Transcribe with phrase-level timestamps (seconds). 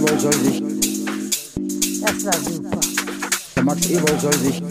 [0.00, 0.60] Ewald soll sich,
[2.00, 2.80] Das war super.
[3.54, 4.62] der Max Ewald soll sich,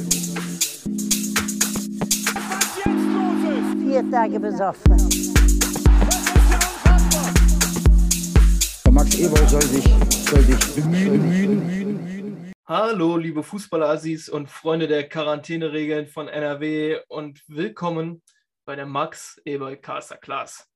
[3.84, 4.98] Vier Tage besoffen.
[8.84, 9.84] der Max Ewald soll sich,
[10.28, 18.24] soll sich bemühen, Hallo, liebe Fußballassis und Freunde der Quarantäneregeln von NRW und willkommen
[18.66, 20.69] bei der Max Eberl Caster Class.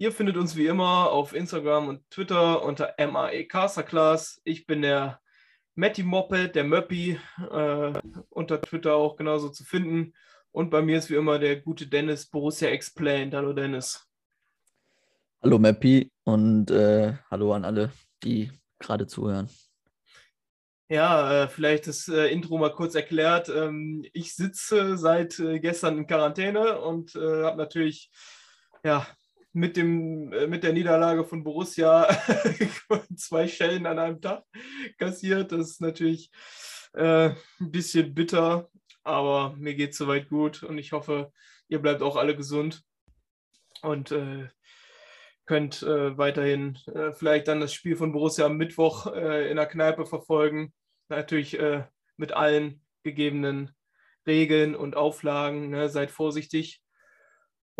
[0.00, 4.40] Ihr findet uns wie immer auf Instagram und Twitter unter MAE Caster Class.
[4.44, 5.20] Ich bin der
[5.74, 7.20] Matti Moppet, der Möppi,
[7.50, 7.92] äh,
[8.30, 10.14] unter Twitter auch genauso zu finden.
[10.52, 13.34] Und bei mir ist wie immer der gute Dennis Borussia Explained.
[13.34, 14.08] Hallo Dennis.
[15.42, 17.92] Hallo Mappy und äh, hallo an alle,
[18.24, 19.50] die gerade zuhören.
[20.88, 23.50] Ja, äh, vielleicht das äh, Intro mal kurz erklärt.
[23.50, 28.10] Ähm, ich sitze seit äh, gestern in Quarantäne und äh, habe natürlich
[28.82, 29.06] ja,
[29.52, 32.08] mit, dem, äh, mit der Niederlage von Borussia
[33.16, 34.44] zwei Schellen an einem Tag
[34.98, 35.52] kassiert.
[35.52, 36.30] Das ist natürlich
[36.94, 38.70] äh, ein bisschen bitter,
[39.02, 41.32] aber mir geht es soweit gut und ich hoffe,
[41.68, 42.82] ihr bleibt auch alle gesund
[43.82, 44.48] und äh,
[45.46, 49.66] könnt äh, weiterhin äh, vielleicht dann das Spiel von Borussia am Mittwoch äh, in der
[49.66, 50.72] Kneipe verfolgen.
[51.08, 51.58] Natürlich
[52.16, 53.74] mit allen gegebenen
[54.28, 55.70] Regeln und Auflagen.
[55.70, 55.88] Ne?
[55.88, 56.79] Seid vorsichtig.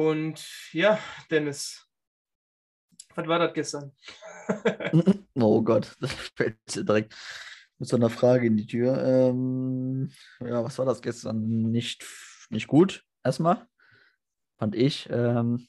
[0.01, 0.98] Und ja,
[1.31, 1.87] Dennis,
[3.15, 3.93] was war das gestern?
[5.34, 7.15] Oh Gott, das fällt dir direkt
[7.79, 8.97] mit so einer Frage in die Tür.
[9.05, 11.71] Ähm, ja, was war das gestern?
[11.71, 12.06] Nicht,
[12.48, 13.69] nicht gut, erstmal,
[14.59, 15.06] fand ich.
[15.11, 15.69] Ähm,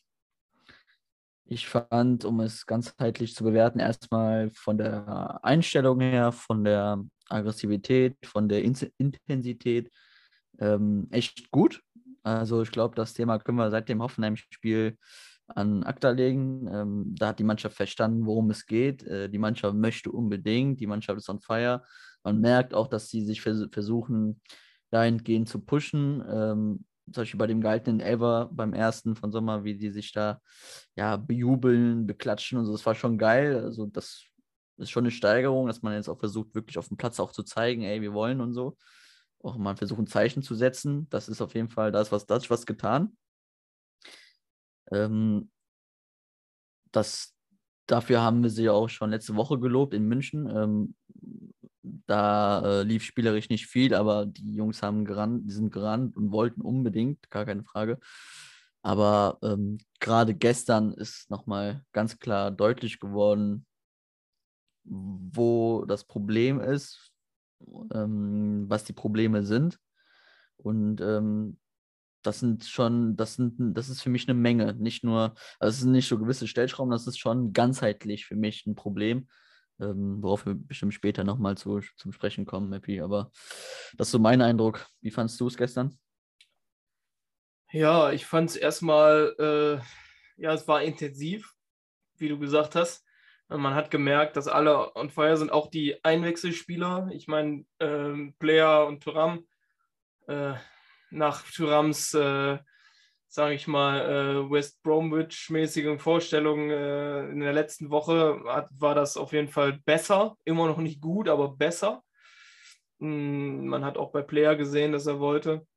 [1.43, 8.15] ich fand, um es ganzheitlich zu bewerten, erstmal von der Einstellung her, von der Aggressivität,
[8.25, 9.91] von der In Intensität
[10.57, 11.83] ähm, echt gut.
[12.23, 14.97] Also ich glaube, das Thema können wir seit dem Hoffenheim-Spiel
[15.47, 16.67] an ACTA legen.
[16.71, 19.03] Ähm, da hat die Mannschaft verstanden, worum es geht.
[19.03, 21.83] Äh, die Mannschaft möchte unbedingt, die Mannschaft ist on fire.
[22.23, 24.41] Man merkt auch, dass sie sich vers versuchen,
[24.91, 26.23] dahingehend zu pushen.
[26.29, 30.39] Ähm, zum Beispiel bei dem gehaltenen Elver beim ersten von Sommer, wie die sich da
[30.95, 32.71] ja bejubeln, beklatschen und so.
[32.71, 33.57] Das war schon geil.
[33.63, 34.23] Also das
[34.77, 37.43] ist schon eine Steigerung, dass man jetzt auch versucht, wirklich auf dem Platz auch zu
[37.43, 38.77] zeigen, ey, wir wollen und so.
[39.43, 41.07] Auch mal versuchen, Zeichen zu setzen.
[41.09, 43.17] Das ist auf jeden Fall, da ist was, das was getan.
[44.91, 45.49] Ähm,
[46.91, 47.33] das,
[47.87, 50.49] dafür haben wir sie ja auch schon letzte Woche gelobt in München.
[50.49, 50.95] Ähm,
[52.05, 56.31] da äh, lief spielerisch nicht viel, aber die Jungs haben gerannt, die sind gerannt und
[56.31, 57.99] wollten unbedingt, gar keine Frage.
[58.83, 63.65] Aber ähm, gerade gestern ist nochmal ganz klar deutlich geworden,
[64.83, 67.10] wo das Problem ist,
[67.93, 69.79] ähm, was die Probleme sind.
[70.57, 71.57] Und ähm,
[72.21, 74.73] das sind schon, das sind, das ist für mich eine Menge.
[74.75, 78.65] Nicht nur, also es sind nicht so gewisse Stellschrauben, das ist schon ganzheitlich für mich
[78.65, 79.27] ein Problem,
[79.79, 83.01] ähm, worauf wir bestimmt später nochmal zu, zum Sprechen kommen, Mappy.
[83.01, 83.31] Aber
[83.97, 84.85] das ist so mein Eindruck.
[85.01, 85.97] Wie fandest du es gestern?
[87.71, 91.53] Ja, ich fand es erstmal, äh, ja, es war intensiv,
[92.17, 93.05] wie du gesagt hast.
[93.57, 97.09] Man hat gemerkt, dass alle on fire sind, auch die Einwechselspieler.
[97.11, 99.45] Ich meine, ähm, Player und Thuram.
[100.27, 100.53] Äh,
[101.09, 102.57] nach Thurams, äh,
[103.27, 109.17] sage ich mal, äh, West Bromwich-mäßigen Vorstellungen äh, in der letzten Woche hat, war das
[109.17, 110.37] auf jeden Fall besser.
[110.45, 112.03] Immer noch nicht gut, aber besser.
[112.99, 115.67] Mm, man hat auch bei Player gesehen, dass er wollte.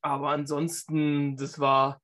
[0.00, 2.02] Aber ansonsten, das war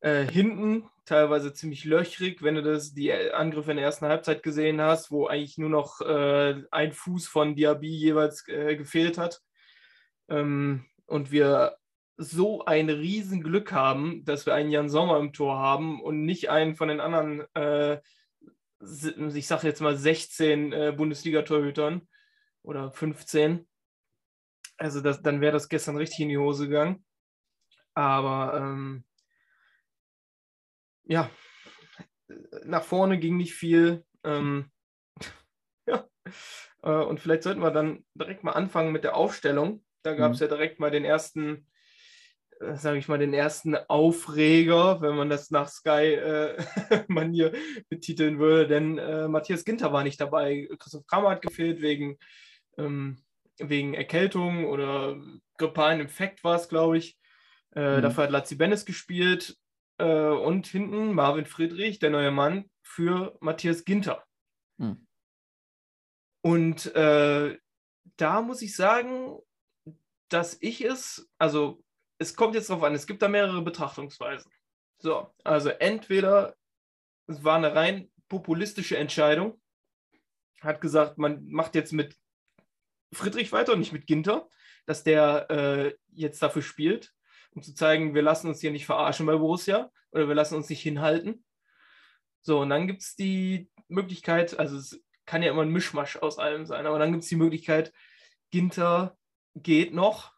[0.00, 4.80] äh, hinten teilweise ziemlich löchrig, wenn du das, die Angriffe in der ersten Halbzeit gesehen
[4.80, 9.40] hast, wo eigentlich nur noch äh, ein Fuß von Diaby jeweils äh, gefehlt hat.
[10.28, 11.76] Ähm, und wir
[12.16, 16.74] so ein Riesenglück haben, dass wir einen Jan Sommer im Tor haben und nicht einen
[16.74, 18.00] von den anderen, äh,
[18.80, 22.08] ich sage jetzt mal 16 äh, Bundesliga-Torhütern
[22.62, 23.66] oder 15.
[24.76, 27.04] Also das, dann wäre das gestern richtig in die Hose gegangen.
[27.94, 29.04] Aber ähm,
[31.06, 31.30] ja,
[32.64, 34.04] nach vorne ging nicht viel.
[34.24, 34.70] Ähm,
[35.86, 36.06] ja.
[36.82, 39.84] Äh, und vielleicht sollten wir dann direkt mal anfangen mit der Aufstellung.
[40.02, 40.44] Da gab es mhm.
[40.44, 41.66] ja direkt mal den ersten,
[42.60, 48.68] äh, sage ich mal, den ersten Aufreger, wenn man das nach Sky-Manier äh, betiteln würde.
[48.68, 50.68] Denn äh, Matthias Ginter war nicht dabei.
[50.78, 52.18] Christoph Kramer hat gefehlt wegen,
[52.78, 53.18] ähm,
[53.58, 55.16] wegen Erkältung oder
[55.58, 57.18] grippalen Infekt war es, glaube ich.
[57.74, 58.02] Äh, mhm.
[58.02, 59.56] Dafür hat Lazzi Bennis gespielt.
[59.98, 64.24] Äh, und hinten Marvin Friedrich, der neue Mann, für Matthias Ginter.
[64.78, 65.06] Mhm.
[66.42, 67.58] Und äh,
[68.16, 69.38] da muss ich sagen,
[70.28, 71.82] dass ich es, also
[72.18, 74.50] es kommt jetzt darauf an, es gibt da mehrere Betrachtungsweisen.
[74.98, 76.56] So, also entweder
[77.26, 79.60] es war eine rein populistische Entscheidung,
[80.60, 82.16] hat gesagt, man macht jetzt mit
[83.12, 84.48] Friedrich weiter und nicht mit Ginter,
[84.84, 87.12] dass der äh, jetzt dafür spielt,
[87.56, 90.68] um zu zeigen, wir lassen uns hier nicht verarschen bei Borussia oder wir lassen uns
[90.68, 91.44] nicht hinhalten.
[92.42, 96.38] So, und dann gibt es die Möglichkeit, also es kann ja immer ein Mischmasch aus
[96.38, 97.92] allem sein, aber dann gibt es die Möglichkeit,
[98.50, 99.16] Ginter
[99.54, 100.32] geht noch,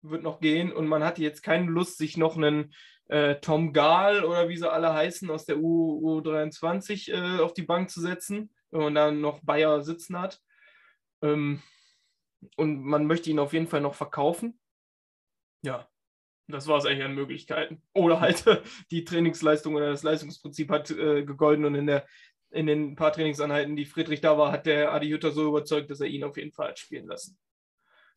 [0.00, 2.74] wird noch gehen und man hat jetzt keine Lust, sich noch einen
[3.08, 7.62] äh, Tom Gahl oder wie sie alle heißen aus der U U23 äh, auf die
[7.62, 10.40] Bank zu setzen, wenn man dann noch Bayer sitzen hat.
[11.20, 11.62] Ähm,
[12.56, 14.58] und man möchte ihn auf jeden Fall noch verkaufen.
[15.62, 15.86] Ja,
[16.52, 17.82] das war es eigentlich an Möglichkeiten.
[17.92, 18.44] Oder halt
[18.90, 22.06] die Trainingsleistung oder das Leistungsprinzip hat äh, gegolten und in, der,
[22.50, 26.00] in den paar Trainingseinheiten, die Friedrich da war, hat der Adi Hütter so überzeugt, dass
[26.00, 27.38] er ihn auf jeden Fall hat spielen lassen.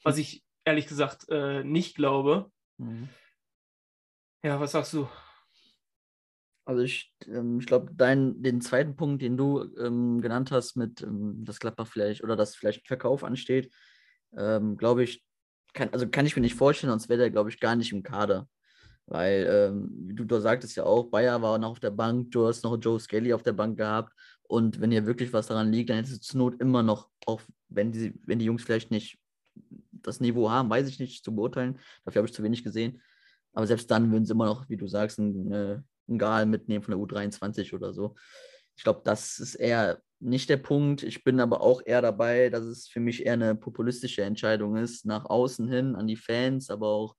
[0.04, 2.52] Was ich ehrlich gesagt äh, nicht glaube.
[2.78, 3.10] Mhm.
[4.44, 5.08] Ja, was sagst du?
[6.66, 11.46] Also ich, ähm, ich glaube, den zweiten Punkt, den du ähm, genannt hast, mit ähm,
[11.46, 13.72] dass Gladbach vielleicht oder dass vielleicht Verkauf ansteht,
[14.36, 15.24] ähm, glaube ich,
[15.76, 18.02] kann, also kann ich mir nicht vorstellen, sonst wäre der, glaube ich, gar nicht im
[18.02, 18.48] Kader.
[19.08, 22.48] Weil, ähm, wie du da sagtest ja auch, Bayer war noch auf der Bank, du
[22.48, 24.12] hast noch Joe Skelly auf der Bank gehabt.
[24.44, 27.42] Und wenn hier wirklich was daran liegt, dann hättest du zur Not immer noch, auch
[27.70, 29.20] wenn die, wenn die Jungs vielleicht nicht
[29.92, 31.80] das Niveau haben, weiß ich nicht zu beurteilen.
[32.04, 33.02] Dafür habe ich zu wenig gesehen.
[33.54, 36.84] Aber selbst dann würden sie immer noch, wie du sagst, einen, äh, einen Gal mitnehmen
[36.84, 38.16] von der U23 oder so.
[38.76, 41.04] Ich glaube, das ist eher nicht der Punkt.
[41.04, 45.06] Ich bin aber auch eher dabei, dass es für mich eher eine populistische Entscheidung ist,
[45.06, 47.16] nach außen hin, an die Fans, aber auch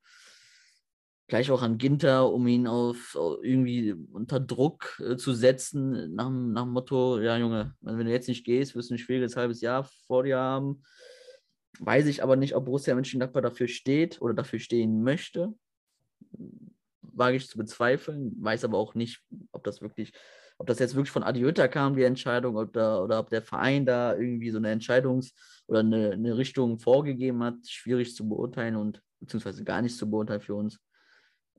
[1.28, 6.62] gleich auch an Ginter, um ihn auf irgendwie unter Druck äh, zu setzen, nach, nach
[6.62, 9.88] dem Motto, ja Junge, wenn du jetzt nicht gehst, wirst du ein schwieriges halbes Jahr
[10.06, 10.82] vor dir haben.
[11.78, 15.52] Weiß ich aber nicht, ob Borussia Mönchengladbach dafür steht oder dafür stehen möchte.
[17.02, 19.22] Wage ich zu bezweifeln, weiß aber auch nicht,
[19.52, 20.12] ob das wirklich
[20.58, 23.84] ob das jetzt wirklich von Adi Hütter kam, die Entscheidung, oder, oder ob der Verein
[23.84, 25.32] da irgendwie so eine Entscheidungs-
[25.66, 30.40] oder eine, eine Richtung vorgegeben hat, schwierig zu beurteilen und beziehungsweise gar nicht zu beurteilen
[30.40, 30.80] für uns.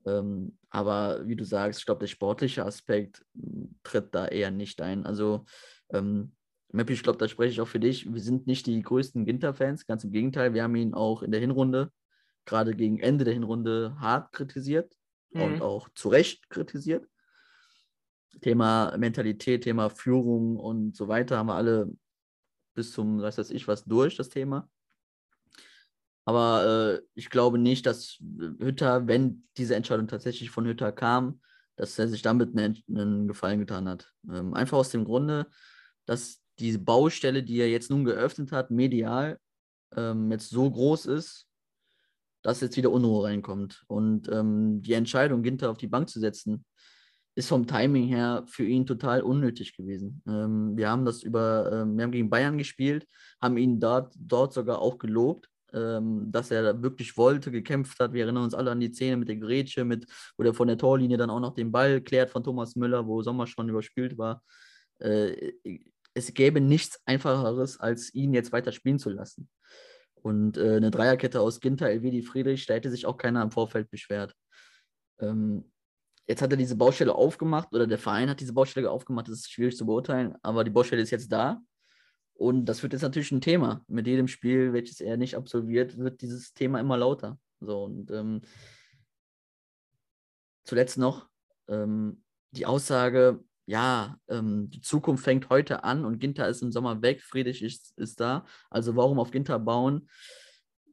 [0.06, 4.80] Ähm, aber wie du sagst, ich glaube, der sportliche Aspekt hm, tritt da eher nicht
[4.80, 5.06] ein.
[5.06, 5.44] Also,
[5.90, 6.32] ähm,
[6.70, 8.12] Meppi, ich glaube, da spreche ich auch für dich.
[8.12, 10.52] Wir sind nicht die größten Ginter-Fans, ganz im Gegenteil.
[10.52, 11.90] Wir haben ihn auch in der Hinrunde,
[12.44, 14.94] gerade gegen Ende der Hinrunde, hart kritisiert
[15.30, 15.42] mhm.
[15.42, 17.06] und auch zu Recht kritisiert.
[18.40, 21.90] Thema Mentalität, Thema Führung und so weiter haben wir alle
[22.74, 24.68] bis zum, was weiß ich, was durch, das Thema.
[26.24, 28.18] Aber äh, ich glaube nicht, dass
[28.60, 31.40] Hütter, wenn diese Entscheidung tatsächlich von Hütter kam,
[31.76, 34.12] dass er sich damit einen, einen Gefallen getan hat.
[34.30, 35.46] Ähm, einfach aus dem Grunde,
[36.04, 39.38] dass diese Baustelle, die er jetzt nun geöffnet hat, medial,
[39.96, 41.46] ähm, jetzt so groß ist,
[42.42, 43.84] dass jetzt wieder Unruhe reinkommt.
[43.86, 46.64] Und ähm, die Entscheidung, Ginter auf die Bank zu setzen,
[47.38, 50.20] ist vom Timing her für ihn total unnötig gewesen.
[50.26, 53.06] Ähm, wir haben das über, ähm, wir haben gegen Bayern gespielt,
[53.40, 58.12] haben ihn dort, dort sogar auch gelobt, ähm, dass er wirklich wollte, gekämpft hat.
[58.12, 60.06] Wir erinnern uns alle an die Szene mit der Grätsche, mit,
[60.36, 63.22] wo er von der Torlinie dann auch noch den Ball klärt von Thomas Müller, wo
[63.22, 64.42] Sommer schon überspielt war.
[64.98, 65.52] Äh,
[66.14, 69.48] es gäbe nichts Einfacheres, als ihn jetzt weiter spielen zu lassen.
[70.16, 73.88] Und äh, eine Dreierkette aus Ginter, Elvedi, Friedrich, da hätte sich auch keiner im Vorfeld
[73.92, 74.34] beschwert.
[75.20, 75.70] Ähm,
[76.28, 79.50] Jetzt hat er diese Baustelle aufgemacht oder der Verein hat diese Baustelle aufgemacht, das ist
[79.50, 81.62] schwierig zu beurteilen, aber die Baustelle ist jetzt da.
[82.34, 83.82] Und das wird jetzt natürlich ein Thema.
[83.88, 87.38] Mit jedem Spiel, welches er nicht absolviert, wird dieses Thema immer lauter.
[87.60, 88.42] So, und ähm,
[90.64, 91.28] zuletzt noch
[91.66, 97.02] ähm, die Aussage, ja, ähm, die Zukunft fängt heute an und Ginter ist im Sommer
[97.02, 98.44] weg, Friedrich ist, ist da.
[98.70, 100.08] Also warum auf Ginter bauen,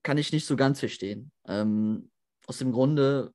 [0.02, 1.32] kann ich nicht so ganz verstehen.
[1.46, 2.10] Ähm,
[2.48, 3.35] aus dem Grunde,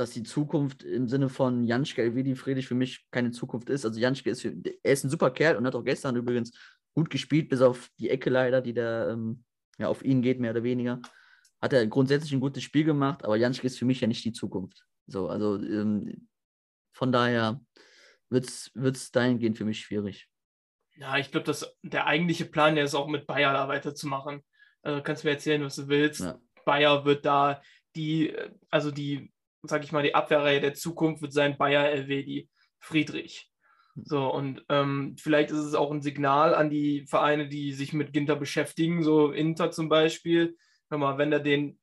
[0.00, 3.84] dass die Zukunft im Sinne von Janschke, Elvedi, Friedrich für mich keine Zukunft ist.
[3.84, 6.52] Also Janschke ist, er ist ein super Kerl und hat auch gestern übrigens
[6.94, 9.44] gut gespielt, bis auf die Ecke leider, die da ähm,
[9.78, 11.02] ja, auf ihn geht, mehr oder weniger.
[11.60, 14.32] Hat er grundsätzlich ein gutes Spiel gemacht, aber Janschke ist für mich ja nicht die
[14.32, 14.86] Zukunft.
[15.06, 16.28] So, also ähm,
[16.94, 17.60] von daher
[18.30, 20.30] wird es dahingehend für mich schwierig.
[20.96, 24.42] Ja, ich glaube, dass der eigentliche Plan, der ist auch mit Bayer da weiterzumachen.
[24.80, 26.20] Also kannst du mir erzählen, was du willst.
[26.20, 26.40] Ja.
[26.64, 27.60] Bayer wird da
[27.94, 28.34] die,
[28.70, 29.30] also die
[29.62, 32.48] sag ich mal, die Abwehrreihe der Zukunft wird sein Bayer Elvedi
[32.78, 33.50] Friedrich.
[33.96, 38.12] So, und ähm, vielleicht ist es auch ein Signal an die Vereine, die sich mit
[38.12, 40.56] Ginter beschäftigen, so Inter zum Beispiel.
[40.88, 41.78] Hör mal, wenn ihr den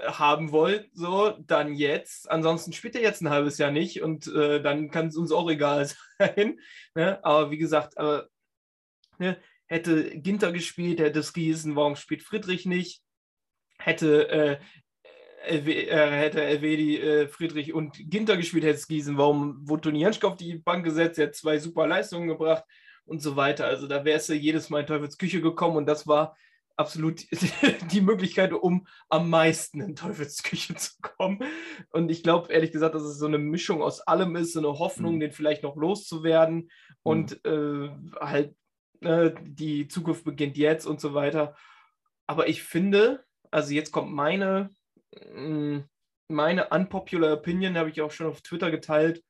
[0.00, 2.30] äh, haben wollt, so, dann jetzt.
[2.30, 5.48] Ansonsten spielt er jetzt ein halbes Jahr nicht und äh, dann kann es uns auch
[5.48, 6.58] egal sein.
[6.94, 7.24] ne?
[7.24, 8.22] Aber wie gesagt, äh,
[9.18, 9.38] ne?
[9.66, 13.02] hätte Ginter gespielt, hätte es gießen, warum spielt Friedrich nicht?
[13.78, 14.58] Hätte äh,
[15.46, 19.16] äh, hätte Elvedi, äh, Friedrich und Ginter gespielt, hätte es Gießen.
[19.18, 21.18] Warum wurde Toni Janschke auf die Bank gesetzt?
[21.18, 22.64] Er hat zwei super Leistungen gebracht.
[23.08, 23.66] und so weiter.
[23.66, 26.36] Also da wärst du jedes Mal in Teufels Küche gekommen und das war
[26.76, 27.24] absolut
[27.92, 31.38] die Möglichkeit, um am meisten in Teufels Küche zu kommen.
[31.90, 34.78] Und ich glaube, ehrlich gesagt, dass es so eine Mischung aus allem ist, so eine
[34.80, 35.20] Hoffnung, Mhm.
[35.20, 36.68] den vielleicht noch loszuwerden
[37.04, 38.56] und äh, halt
[39.02, 41.54] äh, die Zukunft beginnt jetzt und so weiter.
[42.26, 44.70] Aber ich finde, also jetzt kommt meine,
[46.28, 49.24] meine unpopular Opinion, habe ich auch schon auf Twitter geteilt,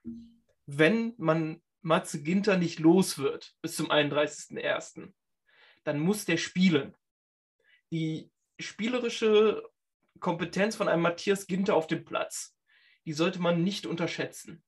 [0.67, 5.13] wenn man Matze Ginter nicht los wird bis zum 31.01.,
[5.85, 6.97] dann muss der spielen.
[7.93, 9.63] Die spielerische
[10.19, 12.57] Kompetenz von einem Matthias Ginter auf dem Platz,
[13.05, 14.65] die sollte man nicht unterschätzen.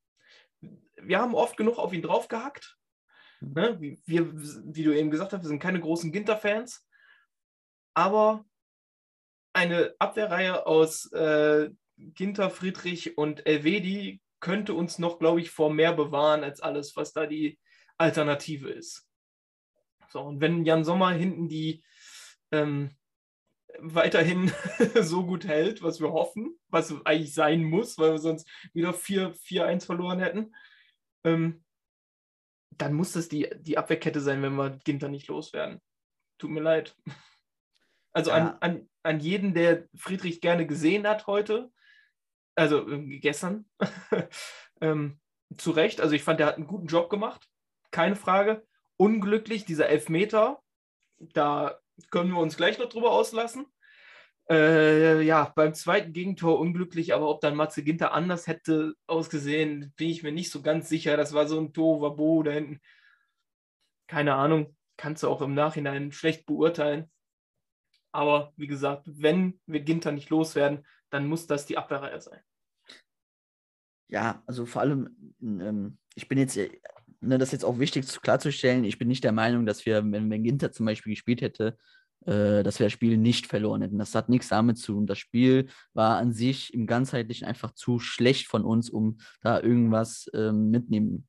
[0.96, 2.78] Wir haben oft genug auf ihn draufgehackt.
[3.40, 3.80] Ne?
[3.80, 6.86] Wir, wie du eben gesagt hast, wir sind keine großen Ginter-Fans.
[7.94, 8.44] Aber
[9.58, 15.92] eine Abwehrreihe aus äh, Ginter, Friedrich und Elvedi könnte uns noch, glaube ich, vor mehr
[15.92, 17.58] bewahren als alles, was da die
[17.96, 19.06] Alternative ist.
[20.10, 21.82] So, und wenn Jan Sommer hinten die
[22.52, 22.96] ähm,
[23.78, 24.50] weiterhin
[25.00, 29.84] so gut hält, was wir hoffen, was eigentlich sein muss, weil wir sonst wieder 4-1
[29.84, 30.54] verloren hätten,
[31.24, 31.64] ähm,
[32.70, 35.80] dann muss das die, die Abwehrkette sein, wenn wir Ginter nicht loswerden.
[36.38, 36.96] Tut mir leid.
[38.12, 38.36] Also Ja.
[38.36, 41.70] an, an, an jeden, der Friedrich gerne gesehen hat heute,
[42.54, 43.66] also äh, gestern,
[44.80, 45.20] ähm,
[45.56, 46.00] zu Recht.
[46.00, 47.48] Also ich fand, der hat einen guten Job gemacht,
[47.90, 48.66] keine Frage.
[48.96, 50.60] Unglücklich, dieser Elfmeter,
[51.18, 51.78] da
[52.10, 53.66] können wir uns gleich noch drüber auslassen.
[54.50, 60.08] Äh, ja, beim zweiten Gegentor unglücklich, aber ob dann Matze Ginter anders hätte ausgesehen, bin
[60.08, 61.16] ich mir nicht so ganz sicher.
[61.16, 62.80] Das war so ein Tovabo da hinten.
[64.06, 67.10] Keine Ahnung, kannst du auch im Nachhinein schlecht beurteilen.
[68.18, 72.40] Aber wie gesagt, wenn wir Ginter nicht loswerden, dann muss das die Abwehrreihe sein.
[74.08, 76.68] Ja, also vor allem, ähm, ich bin jetzt, äh,
[77.20, 80.02] ne, das ist jetzt auch wichtig zu, klarzustellen, ich bin nicht der Meinung, dass wir,
[80.10, 81.78] wenn, wenn Ginter zum Beispiel gespielt hätte,
[82.26, 84.00] äh, dass wir das Spiel nicht verloren hätten.
[84.00, 85.06] Das hat nichts damit zu tun.
[85.06, 90.28] Das Spiel war an sich im Ganzheitlichen einfach zu schlecht von uns, um da irgendwas
[90.34, 91.28] ähm, mitnehmen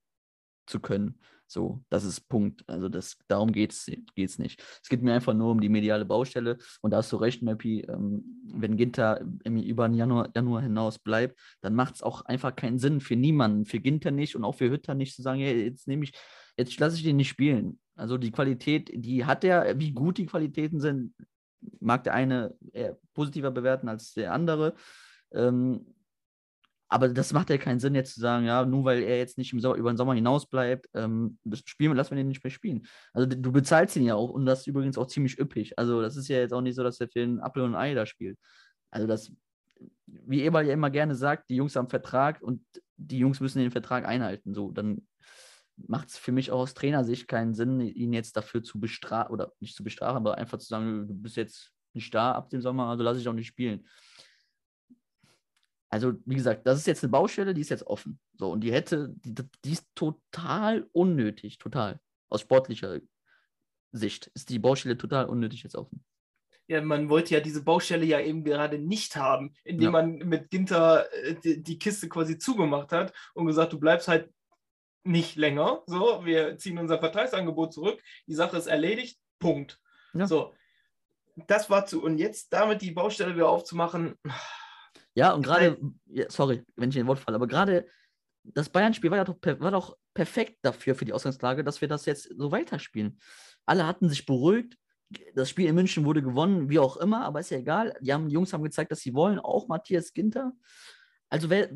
[0.65, 1.19] zu können.
[1.51, 2.63] So, das ist Punkt.
[2.68, 4.63] Also das, darum geht es nicht.
[4.84, 6.60] Es geht mir einfach nur um die mediale Baustelle.
[6.82, 11.00] Und da hast du recht, Mappy, ähm, wenn Ginter im, über den Januar, Januar hinaus
[11.00, 14.53] bleibt, dann macht es auch einfach keinen Sinn für niemanden, für Ginter nicht und auch
[14.53, 16.12] für Hütter nicht zu sagen, hey, jetzt nehme ich,
[16.56, 17.79] jetzt lasse ich den nicht spielen.
[17.96, 21.15] Also die Qualität, die hat er, wie gut die Qualitäten sind,
[21.79, 22.56] mag der eine
[23.15, 24.75] positiver bewerten als der andere.
[25.32, 25.96] Ähm,
[26.89, 29.53] aber das macht ja keinen Sinn, jetzt zu sagen, ja, nur weil er jetzt nicht
[29.62, 32.88] Sommer, über den Sommer hinaus bleibt, ähm, spielen, lassen wir den nicht mehr spielen.
[33.13, 35.77] Also du bezahlst ihn ja auch und das übrigens auch ziemlich üppig.
[35.77, 37.93] Also das ist ja jetzt auch nicht so, dass er für einen Apfel und Ei
[37.93, 38.39] da spielt.
[38.89, 39.31] Also das,
[40.08, 42.63] wie Eberl ja immer gerne sagt, die Jungs haben Vertrag und
[42.98, 44.55] die Jungs müssen den Vertrag einhalten.
[44.55, 45.08] So, dann
[45.88, 49.53] macht es für mich auch aus Trainersicht keinen Sinn, ihn jetzt dafür zu bestrafen, oder
[49.60, 52.88] nicht zu bestrafen, aber einfach zu sagen, du bist jetzt nicht da ab dem Sommer,
[52.88, 53.88] also lasse ich auch nicht spielen.
[55.89, 58.19] Also, wie gesagt, das ist jetzt eine Baustelle, die ist jetzt offen.
[58.38, 62.00] So, und die hätte, die, die ist total unnötig, total.
[62.29, 63.00] Aus sportlicher
[63.91, 66.03] Sicht ist die Baustelle total unnötig jetzt offen.
[66.67, 69.91] Ja, man wollte ja diese Baustelle ja eben gerade nicht haben, indem Ja.
[69.91, 74.31] man mit Ginter äh, die, die Kiste quasi zugemacht hat und gesagt, du bleibst halt
[75.03, 75.81] nicht länger.
[75.88, 78.00] So, wir ziehen unser Vertragsangebot zurück.
[78.27, 79.19] Die Sache ist erledigt.
[79.39, 79.81] Punkt.
[80.13, 80.27] Ja.
[80.27, 80.53] So,
[81.48, 82.03] das war zu.
[82.03, 84.15] Und jetzt damit die Baustelle wieder aufzumachen,
[85.16, 87.88] Ja, und gerade, ja, sorry, wenn ich in den Wort falle, aber gerade
[88.44, 92.06] das Bayern-Spiel war ja doch, war doch perfekt dafür, für die Ausgangslage, dass wir das
[92.06, 93.20] jetzt so weiterspielen.
[93.66, 94.78] Alle hatten sich beruhigt.
[95.34, 97.96] Das Spiel in München wurde gewonnen, wie auch immer, aber ist ja egal.
[98.00, 100.54] Die, haben, die Jungs haben gezeigt, dass sie wollen, auch Matthias Ginter.
[101.30, 101.70] Also wer,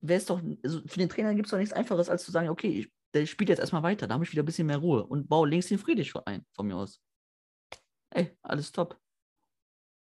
[0.00, 2.48] wer ist doch, also für den Trainer gibt es doch nichts Einfaches, als zu sagen,
[2.48, 5.04] okay, ich, der spielt jetzt erstmal weiter, da habe ich wieder ein bisschen mehr Ruhe
[5.04, 7.00] und baue links den Friedrich ein, von mir aus.
[8.10, 8.98] Ey, alles top.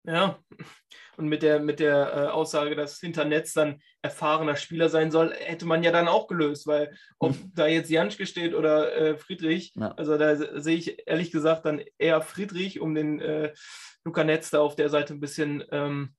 [0.07, 0.39] Ja,
[1.17, 5.33] und mit der, mit der äh, Aussage, dass hinter Netz dann erfahrener Spieler sein soll,
[5.33, 9.74] hätte man ja dann auch gelöst, weil ob da jetzt Janschke steht oder äh, Friedrich,
[9.75, 9.91] Ja.
[9.93, 13.53] also da se- sehe ich ehrlich gesagt dann eher Friedrich, um den äh,
[14.03, 16.13] Luca Netz da auf der Seite ein bisschen, ähm,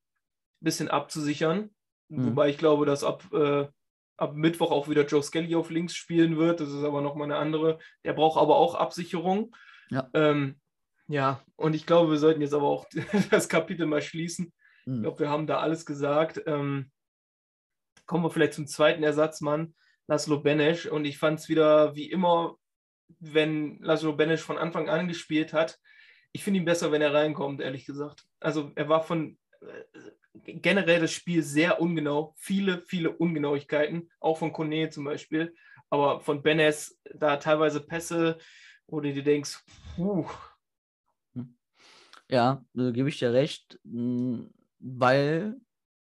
[0.61, 1.71] bisschen abzusichern.
[2.09, 2.27] Mhm.
[2.29, 3.67] Wobei ich glaube, dass ab, äh,
[4.17, 6.61] ab Mittwoch auch wieder Joe Skelly auf links spielen wird.
[6.61, 7.79] Das ist aber nochmal eine andere.
[8.05, 9.55] Der braucht aber auch Absicherung.
[9.91, 10.09] Ja.
[10.15, 10.59] Ähm,
[11.09, 12.87] ja, und ich glaube, wir sollten jetzt aber auch
[13.31, 14.53] das Kapitel mal schließen.
[14.85, 15.03] Ich Mhm.
[15.03, 16.41] glaube, wir haben da alles gesagt.
[16.47, 16.93] Ähm,
[18.07, 19.75] kommen wir vielleicht zum zweiten Ersatzmann,
[20.07, 20.87] Laszlo Benesch.
[20.87, 22.57] Und ich fand es wieder wie immer,
[23.19, 25.79] wenn Laszlo Benesch von Anfang an gespielt hat.
[26.33, 28.25] Ich finde ihn besser, wenn er reinkommt, ehrlich gesagt.
[28.39, 32.35] Also er war von äh, generell das Spiel sehr ungenau.
[32.37, 35.53] Viele, viele Ungenauigkeiten, auch von Kone zum Beispiel.
[35.91, 38.39] Aber von Benes da teilweise Pässe
[38.89, 39.65] wo du dir denkst,
[39.97, 40.27] puh,
[42.29, 44.47] Ja, äh, gebe ich dir recht, mh,
[44.81, 45.57] weil,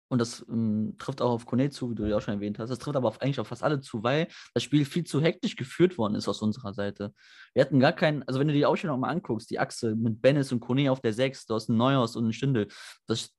[0.07, 2.69] und das ähm, trifft auch auf Kone zu, wie du ja auch schon erwähnt hast,
[2.69, 5.55] das trifft aber auf, eigentlich auf fast alle zu, weil das Spiel viel zu hektisch
[5.55, 7.13] geführt worden ist aus unserer Seite.
[7.53, 10.51] Wir hatten gar keinen, also wenn du die Ausstellung mal anguckst, die Achse mit Bennis
[10.51, 12.67] und Kone auf der 6, du hast einen Neuhaus und einen Stündel,
[13.07, 13.35] das,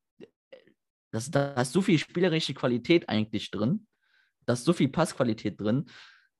[1.12, 3.86] das, da ist so viel spielerische Qualität eigentlich drin,
[4.44, 5.86] da ist so viel Passqualität drin,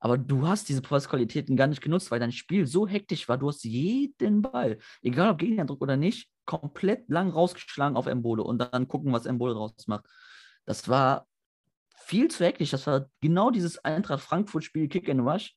[0.07, 3.39] aber du hast diese Passqualitäten gar nicht genutzt, weil dein Spiel so hektisch war.
[3.39, 8.59] Du hast jeden Ball, egal ob Gegnerdruck oder nicht, komplett lang rausgeschlagen auf Embole und
[8.59, 10.05] dann gucken, was Embole draus macht.
[10.65, 11.27] Das war
[11.97, 12.71] viel zu hektisch.
[12.71, 15.57] Das war genau dieses Eintracht Frankfurt-Spiel Kick and Rush,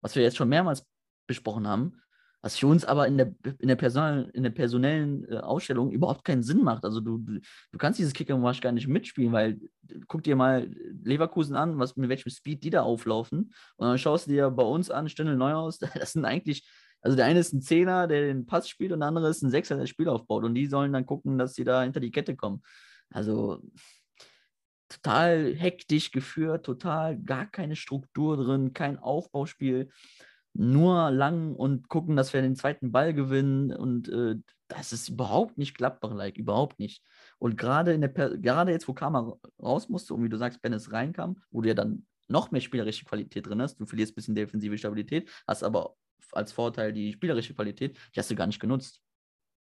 [0.00, 0.86] was wir jetzt schon mehrmals
[1.26, 2.00] besprochen haben,
[2.42, 6.24] was für uns aber in der, in der, Person, in der personellen äh, Ausstellung überhaupt
[6.24, 6.84] keinen Sinn macht.
[6.84, 7.40] Also du, du,
[7.72, 9.60] du kannst dieses Kick and Rush gar nicht mitspielen, weil
[10.08, 13.52] guck dir mal Leverkusen an, was, mit welchem Speed die da auflaufen.
[13.76, 16.66] Und dann schaust du dir bei uns an, Stündel Neuhaus, das sind eigentlich,
[17.02, 19.50] also der eine ist ein Zehner, der den Pass spielt und der andere ist ein
[19.50, 20.44] Sechser, der das Spiel aufbaut.
[20.44, 22.62] Und die sollen dann gucken, dass sie da hinter die Kette kommen.
[23.10, 23.60] Also
[24.88, 29.90] total hektisch geführt, total gar keine Struktur drin, kein Aufbauspiel
[30.52, 33.72] nur lang und gucken, dass wir den zweiten Ball gewinnen.
[33.72, 34.36] Und äh,
[34.68, 37.02] das ist überhaupt nicht Gladbach-like, überhaupt nicht.
[37.38, 40.60] Und gerade in der Per- gerade jetzt, wo Kramer raus musste und wie du sagst,
[40.62, 44.16] Bennis reinkam, wo du ja dann noch mehr spielerische Qualität drin hast, du verlierst ein
[44.16, 45.96] bisschen defensive Stabilität, hast aber
[46.32, 49.00] als Vorteil die spielerische Qualität, die hast du gar nicht genutzt.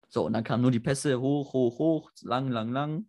[0.09, 3.07] So, und dann kamen nur die Pässe hoch, hoch, hoch, lang, lang, lang.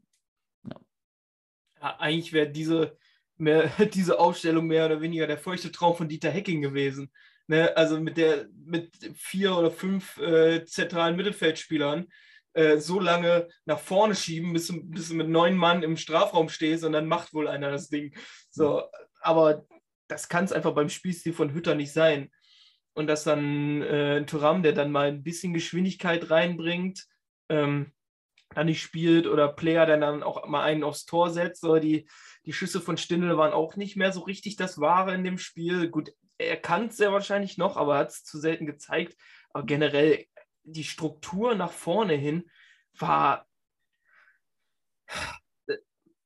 [1.82, 2.98] ja, eigentlich wäre diese,
[3.94, 7.12] diese Aufstellung mehr oder weniger der feuchte Traum von Dieter Hecking gewesen.
[7.50, 7.76] Ne?
[7.76, 12.08] Also mit der mit vier oder fünf äh, zentralen Mittelfeldspielern
[12.54, 16.50] äh, so lange nach vorne schieben, bis, du- bis du mit neun Mann im Strafraum
[16.50, 18.16] stehst und dann macht wohl einer das Ding.
[18.52, 18.84] So,
[19.22, 19.66] aber
[20.08, 22.30] das kann es einfach beim Spielstil von Hütter nicht sein.
[22.94, 27.06] Und dass dann äh, ein Thuram, der dann mal ein bisschen Geschwindigkeit reinbringt,
[27.50, 27.94] ähm,
[28.54, 31.64] dann nicht spielt oder Player, der dann auch mal einen aufs Tor setzt.
[31.64, 32.08] Oder die,
[32.46, 35.90] die Schüsse von Stindl waren auch nicht mehr so richtig das Wahre in dem Spiel.
[35.90, 39.16] Gut, er kann es sehr wahrscheinlich noch, aber er hat es zu selten gezeigt.
[39.52, 40.26] Aber generell
[40.64, 42.50] die Struktur nach vorne hin
[42.98, 43.46] war,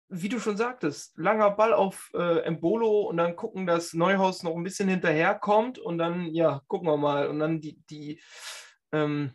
[0.10, 4.56] wie du schon sagtest, langer Ball auf äh, Embolo und dann gucken, dass Neuhaus noch
[4.56, 7.28] ein bisschen hinterherkommt und dann, ja, gucken wir mal.
[7.28, 8.22] Und dann die, die,
[8.92, 9.34] ähm,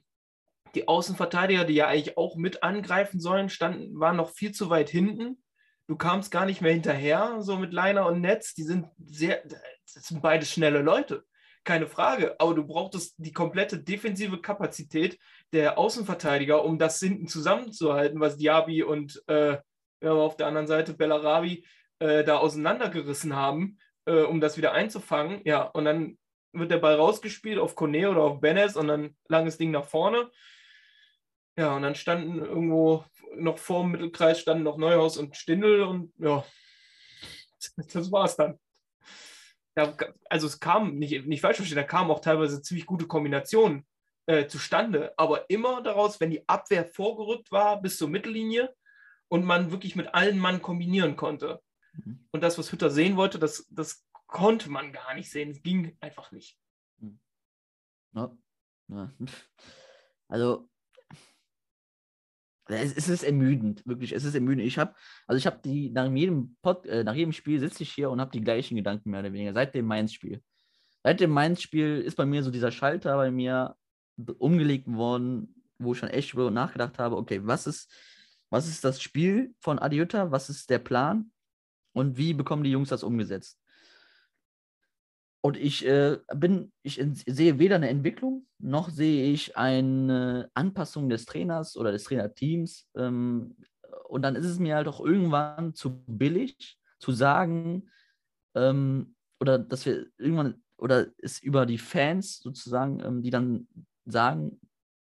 [0.77, 4.89] die Außenverteidiger, die ja eigentlich auch mit angreifen sollen, standen, waren noch viel zu weit
[4.89, 5.43] hinten.
[5.89, 8.55] Du kamst gar nicht mehr hinterher, so mit Leiner und Netz.
[8.55, 9.43] Die sind sehr,
[9.95, 11.25] das sind beides schnelle Leute,
[11.65, 12.37] keine Frage.
[12.39, 15.19] Aber du brauchtest die komplette defensive Kapazität
[15.53, 19.59] der Außenverteidiger, um das hinten zusammenzuhalten, was Diaby und äh,
[20.01, 21.67] ja, auf der anderen Seite Bellarabi
[21.99, 25.41] äh, da auseinandergerissen haben, äh, um das wieder einzufangen.
[25.45, 26.19] Ja, und dann
[26.53, 30.31] wird der Ball rausgespielt auf Kone oder auf Benes und dann langes Ding nach vorne.
[31.57, 33.05] Ja, und dann standen irgendwo
[33.37, 36.45] noch vor dem Mittelkreis standen noch Neuhaus und Stindl und ja,
[37.93, 38.59] das war's dann.
[39.79, 39.97] Da,
[40.29, 43.87] also es kam, nicht, nicht falsch verstehen, da kamen auch teilweise ziemlich gute Kombinationen
[44.27, 48.75] äh, zustande, aber immer daraus, wenn die Abwehr vorgerückt war bis zur Mittellinie
[49.29, 51.63] und man wirklich mit allen Mann kombinieren konnte.
[51.93, 52.27] Mhm.
[52.33, 55.51] Und das, was Hütter sehen wollte, das, das konnte man gar nicht sehen.
[55.51, 56.59] Es ging einfach nicht.
[58.15, 58.37] Ja.
[58.89, 59.13] Ja.
[60.27, 60.69] Also,
[62.69, 64.67] es, ist ermüdend, wirklich, es ist ermüdend.
[64.67, 64.95] Ich habe,
[65.27, 68.21] also ich habe die, nach jedem Pod, äh, nach jedem Spiel sitze ich hier und
[68.21, 70.43] habe die gleichen Gedanken mehr oder weniger, seit dem Mainz-Spiel.
[71.03, 73.77] Seit dem Mainz-Spiel ist bei mir so dieser Schalter bei mir
[74.39, 77.91] umgelegt worden, wo ich schon echt drüber nachgedacht habe, okay, was ist,
[78.51, 81.31] was ist das Spiel von Adiutta, was ist der Plan
[81.93, 83.61] und wie bekommen die Jungs das umgesetzt?
[85.41, 91.27] Und ich äh, bin, ich sehe weder eine Entwicklung, noch sehe ich eine Anpassung des
[91.27, 92.89] Trainers oder des Trainerteams.
[92.97, 93.57] Ähm,
[94.09, 97.89] und dann ist es mir halt auch irgendwann zu billig zu sagen,
[98.57, 103.69] ähm, oder dass wir irgendwann, oder es über die Fans sozusagen, ähm, die dann
[104.07, 104.61] sagen,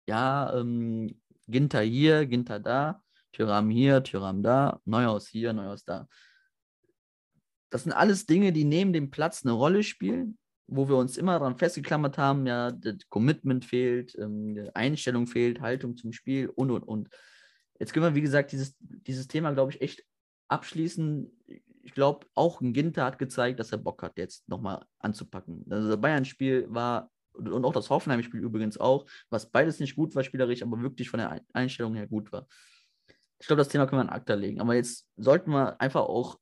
[0.06, 6.08] ja, ähm, Ginter hier, Ginter da, Tyram hier, Tyram da, Neuhaus hier, Neuhaus da.
[7.72, 11.38] Das sind alles Dinge, die neben dem Platz eine Rolle spielen, wo wir uns immer
[11.38, 16.70] daran festgeklammert haben, ja, das Commitment fehlt, ähm, die Einstellung fehlt, Haltung zum Spiel und
[16.70, 17.08] und und.
[17.78, 20.04] Jetzt können wir, wie gesagt, dieses, dieses Thema, glaube ich, echt
[20.48, 21.32] abschließen.
[21.82, 25.64] Ich glaube, auch ein Ginter hat gezeigt, dass er Bock hat, jetzt nochmal anzupacken.
[25.70, 30.22] Also das Bayern-Spiel war, und auch das Hoffenheim-Spiel übrigens auch, was beides nicht gut war
[30.22, 32.46] spielerisch, aber wirklich von der Ein- Einstellung her gut war.
[33.40, 34.60] Ich glaube, das Thema können wir an Akta legen.
[34.60, 36.38] Aber jetzt sollten wir einfach auch,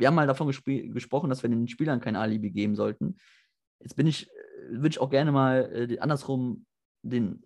[0.00, 3.16] wir haben mal davon gespr- gesprochen, dass wir den Spielern kein Alibi geben sollten.
[3.80, 4.28] Jetzt bin ich
[4.70, 6.66] würde ich auch gerne mal äh, andersrum
[7.02, 7.42] den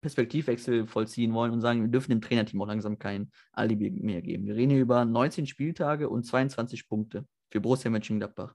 [0.00, 4.46] Perspektivwechsel vollziehen wollen und sagen, wir dürfen dem Trainerteam auch langsam kein Alibi mehr geben.
[4.46, 8.54] Wir reden hier über 19 Spieltage und 22 Punkte für Borussia Mönchengladbach.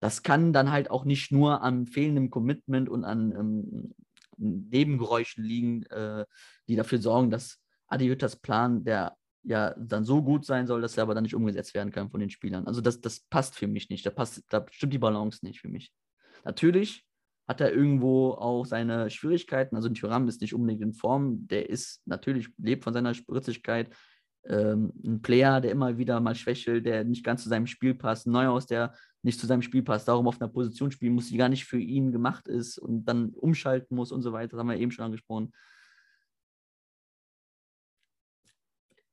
[0.00, 3.94] Das kann dann halt auch nicht nur an fehlendem Commitment und an ähm,
[4.36, 6.26] Nebengeräuschen liegen, äh,
[6.68, 10.96] die dafür sorgen, dass Adi Hütters Plan, der ja dann so gut sein soll, dass
[10.96, 12.66] er aber dann nicht umgesetzt werden kann von den Spielern.
[12.66, 14.04] Also das, das passt für mich nicht.
[14.04, 15.92] Da, passt, da stimmt die Balance nicht für mich.
[16.44, 17.04] Natürlich
[17.46, 19.76] hat er irgendwo auch seine Schwierigkeiten.
[19.76, 21.46] Also Thuram ist nicht unbedingt in Form.
[21.46, 23.94] Der ist natürlich, lebt von seiner Spritzigkeit.
[24.46, 28.26] Ähm, ein Player, der immer wieder mal schwächelt, der nicht ganz zu seinem Spiel passt.
[28.26, 31.36] Ein Neuhaus, der nicht zu seinem Spiel passt, darum auf einer Position spielen muss, die
[31.36, 34.52] gar nicht für ihn gemacht ist und dann umschalten muss und so weiter.
[34.52, 35.52] Das haben wir eben schon angesprochen.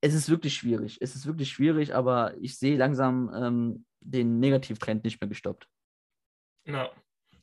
[0.02, 0.98] Es ist wirklich schwierig.
[1.00, 5.68] Es ist wirklich schwierig, aber ich sehe langsam ähm, den Negativtrend nicht mehr gestoppt.
[6.66, 6.92] Ja.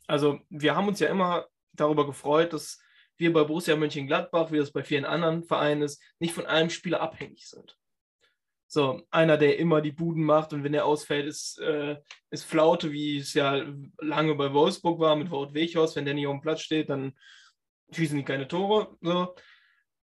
[0.07, 2.81] Also wir haben uns ja immer darüber gefreut, dass
[3.17, 7.01] wir bei Borussia Mönchengladbach, wie das bei vielen anderen Vereinen ist, nicht von einem Spieler
[7.01, 7.77] abhängig sind.
[8.71, 11.97] So, einer, der immer die Buden macht und wenn er ausfällt, ist, äh,
[12.31, 13.65] ist Flaute, wie es ja
[13.99, 15.97] lange bei Wolfsburg war mit Wout Weghorst.
[15.97, 17.15] Wenn der nicht auf dem Platz steht, dann
[17.93, 18.97] schießen die keine Tore.
[19.01, 19.35] So.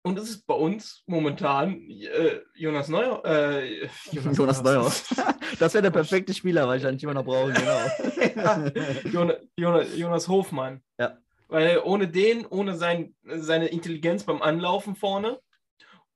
[0.07, 3.25] Und es ist bei uns momentan äh, Jonas Neuer.
[3.25, 4.93] Äh, Jonas, Jonas Neuer.
[5.59, 8.71] das wäre der perfekte Spieler, wahrscheinlich immer noch brauchen, genau.
[9.11, 10.83] Jonas, Jonas, Jonas Hofmann.
[10.99, 11.17] Ja.
[11.49, 15.41] Weil ohne den, ohne sein, seine Intelligenz beim Anlaufen vorne,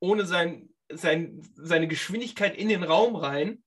[0.00, 3.62] ohne sein, sein, seine Geschwindigkeit in den Raum rein,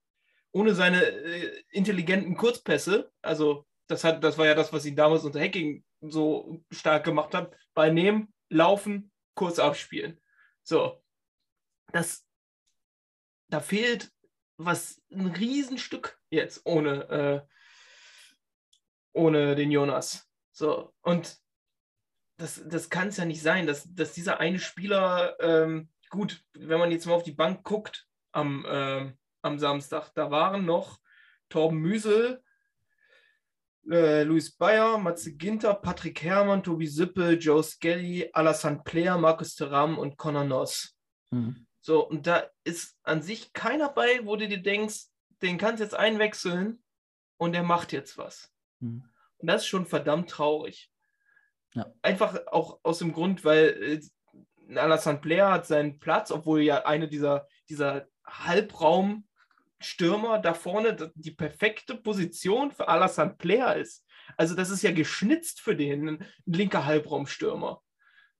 [0.51, 5.23] ohne seine äh, intelligenten Kurzpässe, also das, hat, das war ja das, was ihn damals
[5.23, 10.19] unter Hacking so stark gemacht hat, bei Nehmen, Laufen, kurz abspielen.
[10.63, 11.03] So,
[11.91, 12.25] das,
[13.49, 14.11] da fehlt
[14.57, 17.41] was ein Riesenstück jetzt ohne, äh,
[19.13, 20.29] ohne den Jonas.
[20.51, 21.39] So, und
[22.37, 26.79] das, das kann es ja nicht sein, dass, dass dieser eine Spieler, ähm, gut, wenn
[26.79, 30.99] man jetzt mal auf die Bank guckt am, ähm, am Samstag, da waren noch
[31.49, 32.43] Torben Müsel,
[33.89, 39.97] äh, Luis Bayer, Matze Ginter, Patrick Herrmann, Tobi Sippel, Joe Skelly, Alassane Player, Markus Thuram
[39.97, 40.95] und Conor Noss.
[41.31, 41.65] Mhm.
[41.81, 45.07] So, und da ist an sich keiner bei, wo du dir denkst,
[45.41, 46.83] den kannst du jetzt einwechseln
[47.37, 48.51] und der macht jetzt was.
[48.79, 49.03] Mhm.
[49.37, 50.91] Und das ist schon verdammt traurig.
[51.73, 51.91] Ja.
[52.01, 54.01] Einfach auch aus dem Grund, weil
[54.69, 59.27] äh, Alassane Player hat seinen Platz, obwohl ja eine dieser, dieser Halbraum
[59.81, 64.05] Stürmer da vorne die perfekte Position für Alassane Player ist.
[64.37, 67.81] Also das ist ja geschnitzt für den, ein linker Halbraumstürmer.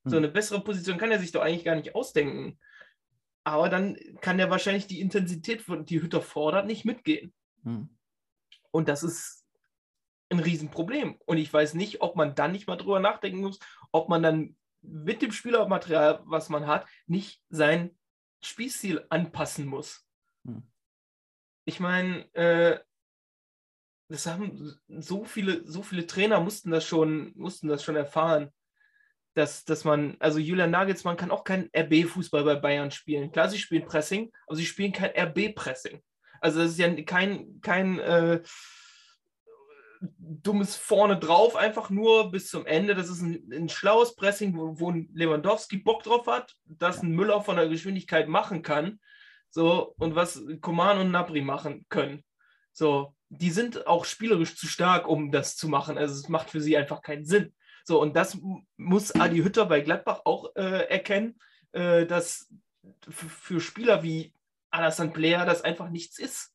[0.04, 0.24] So hm.
[0.24, 2.60] eine bessere Position kann er sich doch eigentlich gar nicht ausdenken.
[3.44, 7.34] Aber dann kann er wahrscheinlich die Intensität, die Hütter fordert, nicht mitgehen.
[7.64, 7.90] Hm.
[8.72, 9.46] Und das ist
[10.30, 11.18] ein Riesenproblem.
[11.26, 13.60] Und ich weiß nicht, ob man dann nicht mal drüber nachdenken muss,
[13.92, 17.98] ob man dann mit dem Spielermaterial, was man hat, nicht sein
[18.42, 20.08] Spielstil anpassen muss.
[20.46, 20.71] Hm
[21.66, 22.80] ich meine, äh,
[24.10, 28.52] das haben so viele, so viele Trainer mussten das schon, mussten das schon erfahren,
[29.34, 33.32] dass, dass man, also Julian Nagelsmann kann auch kein RB-Fußball bei Bayern spielen.
[33.32, 36.02] Klar, sie spielen Pressing, aber sie spielen kein RB-Pressing.
[36.42, 38.42] Also das ist ja kein, kein äh,
[40.02, 42.96] dummes vorne drauf, einfach nur bis zum Ende.
[42.96, 47.42] Das ist ein, ein schlaues Pressing, wo, wo Lewandowski Bock drauf hat, dass ein Müller
[47.42, 49.00] von der Geschwindigkeit machen kann.
[49.52, 52.24] So, und was Koman und Nabri machen können.
[52.72, 55.98] So, die sind auch spielerisch zu stark, um das zu machen.
[55.98, 57.54] Also es macht für sie einfach keinen Sinn.
[57.84, 58.38] So, und das
[58.78, 61.38] muss Adi Hütter bei Gladbach auch äh, erkennen,
[61.74, 62.50] äh, dass
[63.10, 64.34] für Spieler wie
[64.70, 66.54] Alassane Player das einfach nichts ist.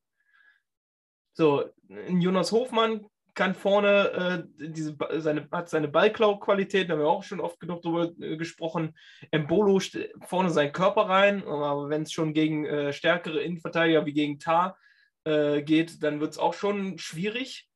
[1.34, 1.70] So,
[2.08, 7.40] Jonas Hofmann kann vorne äh, diese, seine, hat seine Ballklau-Qualität, da haben wir auch schon
[7.40, 8.96] oft genug drüber äh, gesprochen.
[9.30, 9.78] Embolo
[10.22, 14.78] vorne seinen Körper rein, aber wenn es schon gegen äh, stärkere Innenverteidiger wie gegen Tar
[15.24, 17.68] äh, geht, dann wird es auch schon schwierig.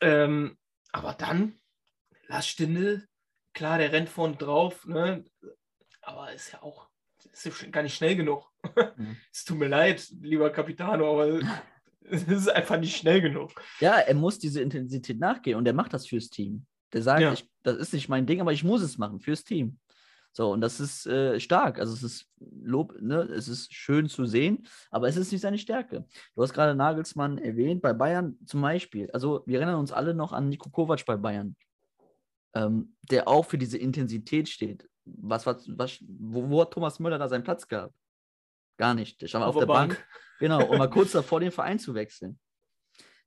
[0.00, 0.56] Ähm,
[0.92, 1.58] aber dann,
[2.28, 3.06] Lars Stindl,
[3.52, 5.24] klar, der rennt vorne drauf, ne?
[6.02, 6.88] aber ist ja auch
[7.32, 8.48] ist ja gar nicht schnell genug.
[8.96, 9.16] Mhm.
[9.32, 11.40] es tut mir leid, lieber Capitano, aber
[12.10, 13.50] es ist einfach nicht schnell genug.
[13.80, 16.66] Ja, er muss diese Intensität nachgehen und er macht das fürs Team.
[16.92, 17.32] Der sagt, ja.
[17.32, 19.78] ich, das ist nicht mein Ding, aber ich muss es machen fürs Team.
[20.32, 21.78] So, und das ist äh, stark.
[21.78, 23.22] Also es ist Lob, ne?
[23.22, 26.06] es ist schön zu sehen, aber es ist nicht seine Stärke.
[26.34, 29.08] Du hast gerade Nagelsmann erwähnt, bei Bayern zum Beispiel.
[29.12, 31.54] Also wir erinnern uns alle noch an Nico Kovac bei Bayern,
[32.54, 34.88] ähm, der auch für diese Intensität steht.
[35.04, 37.94] Was, was, was, wo, wo hat Thomas Müller da seinen Platz gehabt?
[38.76, 39.22] Gar nicht.
[39.22, 39.94] Der stand auf, auf der Bank.
[39.94, 40.06] Bank.
[40.40, 42.38] Genau, um mal kurz davor den Verein zu wechseln.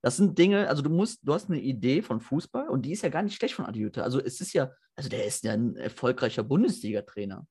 [0.02, 3.02] Das sind Dinge, also du musst, du hast eine Idee von Fußball und die ist
[3.02, 4.04] ja gar nicht schlecht von Adi Hütter.
[4.04, 7.48] Also es ist ja, also der ist ja ein erfolgreicher Bundesliga-Trainer.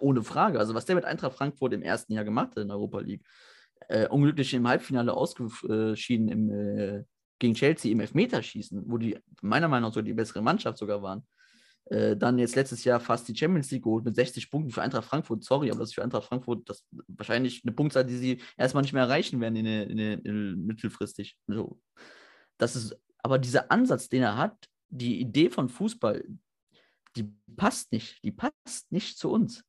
[0.00, 0.58] Ohne Frage.
[0.58, 3.24] Also was der mit Eintracht Frankfurt im ersten Jahr gemacht hat in der Europa League.
[3.88, 7.04] Äh, unglücklich im Halbfinale ausgeschieden im, äh,
[7.38, 11.26] gegen Chelsea im Elfmeterschießen, wo die meiner Meinung nach so die bessere Mannschaft sogar waren.
[11.92, 15.04] Äh, dann jetzt letztes Jahr fast die Champions League geholt mit 60 Punkten für Eintracht
[15.04, 15.44] Frankfurt.
[15.44, 18.94] Sorry, aber das ist für Eintracht Frankfurt das wahrscheinlich eine Punktzahl, die sie erstmal nicht
[18.94, 21.36] mehr erreichen werden in, in, in, in mittelfristig.
[21.46, 21.78] So.
[22.56, 24.56] Das ist, aber dieser Ansatz, den er hat,
[24.88, 26.24] die Idee von Fußball,
[27.14, 28.24] die passt nicht.
[28.24, 29.62] Die passt nicht zu uns.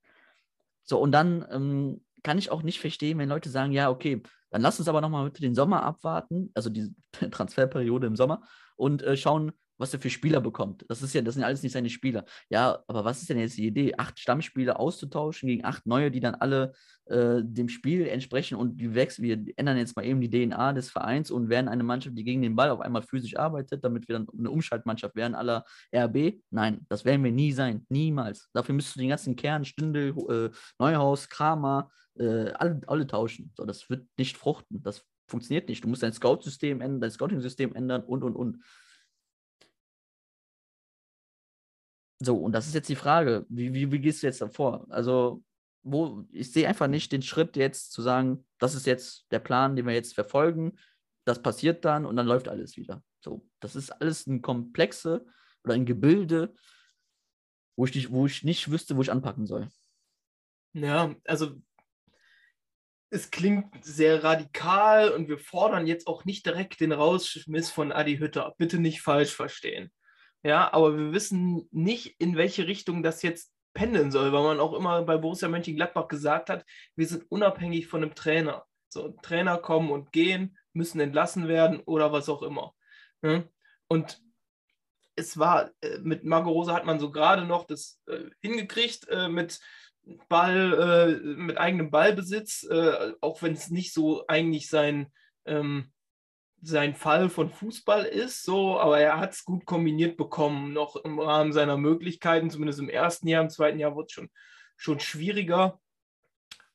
[0.84, 4.62] So, und dann ähm, kann ich auch nicht verstehen, wenn Leute sagen, ja, okay, dann
[4.62, 6.96] lass uns aber nochmal den Sommer abwarten, also die
[7.32, 8.44] Transferperiode im Sommer,
[8.78, 9.52] und äh, schauen,
[9.84, 10.86] was er für Spieler bekommt.
[10.88, 12.24] Das ist ja, das sind alles nicht seine Spieler.
[12.50, 13.94] Ja, aber was ist denn jetzt die Idee?
[13.98, 16.72] Acht Stammspieler auszutauschen gegen acht neue, die dann alle
[17.06, 19.26] äh, dem Spiel entsprechen und die wechseln.
[19.26, 22.42] Wir ändern jetzt mal eben die DNA des Vereins und werden eine Mannschaft, die gegen
[22.42, 26.40] den Ball auf einmal physisch arbeitet, damit wir dann eine Umschaltmannschaft werden, aller RB.
[26.50, 27.86] Nein, das werden wir nie sein.
[27.90, 28.50] Niemals.
[28.54, 33.52] Dafür müsstest du den ganzen Kern, Stündel, äh, Neuhaus, Kramer, äh, alle, alle tauschen.
[33.58, 34.82] So, das wird nicht fruchten.
[34.82, 35.84] Das funktioniert nicht.
[35.84, 38.64] Du musst dein Scout-System ändern, dein Scouting-System ändern und und und.
[42.24, 44.86] So, und das ist jetzt die Frage, wie, wie, wie gehst du jetzt davor?
[44.90, 45.44] Also,
[45.84, 49.76] wo, ich sehe einfach nicht den Schritt jetzt zu sagen, das ist jetzt der Plan,
[49.76, 50.78] den wir jetzt verfolgen,
[51.26, 53.04] das passiert dann und dann läuft alles wieder.
[53.20, 55.26] So, das ist alles ein Komplexe
[55.64, 56.54] oder ein Gebilde,
[57.76, 59.68] wo ich, nicht, wo ich nicht wüsste, wo ich anpacken soll.
[60.74, 61.62] Ja, also
[63.10, 68.18] es klingt sehr radikal und wir fordern jetzt auch nicht direkt den Rausschmiss von Adi
[68.18, 68.56] Hütter.
[68.58, 69.92] Bitte nicht falsch verstehen.
[70.44, 74.74] Ja, aber wir wissen nicht, in welche Richtung das jetzt pendeln soll, weil man auch
[74.74, 78.66] immer bei Borussia Mönchengladbach gesagt hat, wir sind unabhängig von einem Trainer.
[78.90, 82.76] So, Trainer kommen und gehen, müssen entlassen werden oder was auch immer.
[83.24, 83.44] Ja?
[83.88, 84.22] Und
[85.16, 89.30] es war, äh, mit Marco Rosa hat man so gerade noch das äh, hingekriegt äh,
[89.30, 89.60] mit
[90.28, 92.68] Ball, mit eigenem Ballbesitz,
[93.22, 95.14] auch wenn es nicht so eigentlich sein,
[95.46, 95.94] ähm,
[96.64, 101.20] sein Fall von Fußball ist, so, aber er hat es gut kombiniert bekommen, noch im
[101.20, 104.30] Rahmen seiner Möglichkeiten, zumindest im ersten Jahr, im zweiten Jahr wurde es schon,
[104.78, 105.80] schon schwieriger.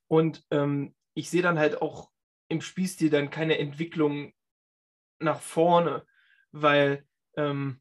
[0.07, 2.11] Und ähm, ich sehe dann halt auch
[2.49, 4.33] im Spielstil dann keine Entwicklung
[5.21, 6.07] nach vorne,
[6.53, 7.81] weil ähm,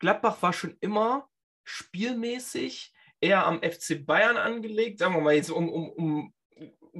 [0.00, 1.28] Gladbach war schon immer
[1.64, 6.34] spielmäßig eher am FC Bayern angelegt, sagen wir mal jetzt, um, um, um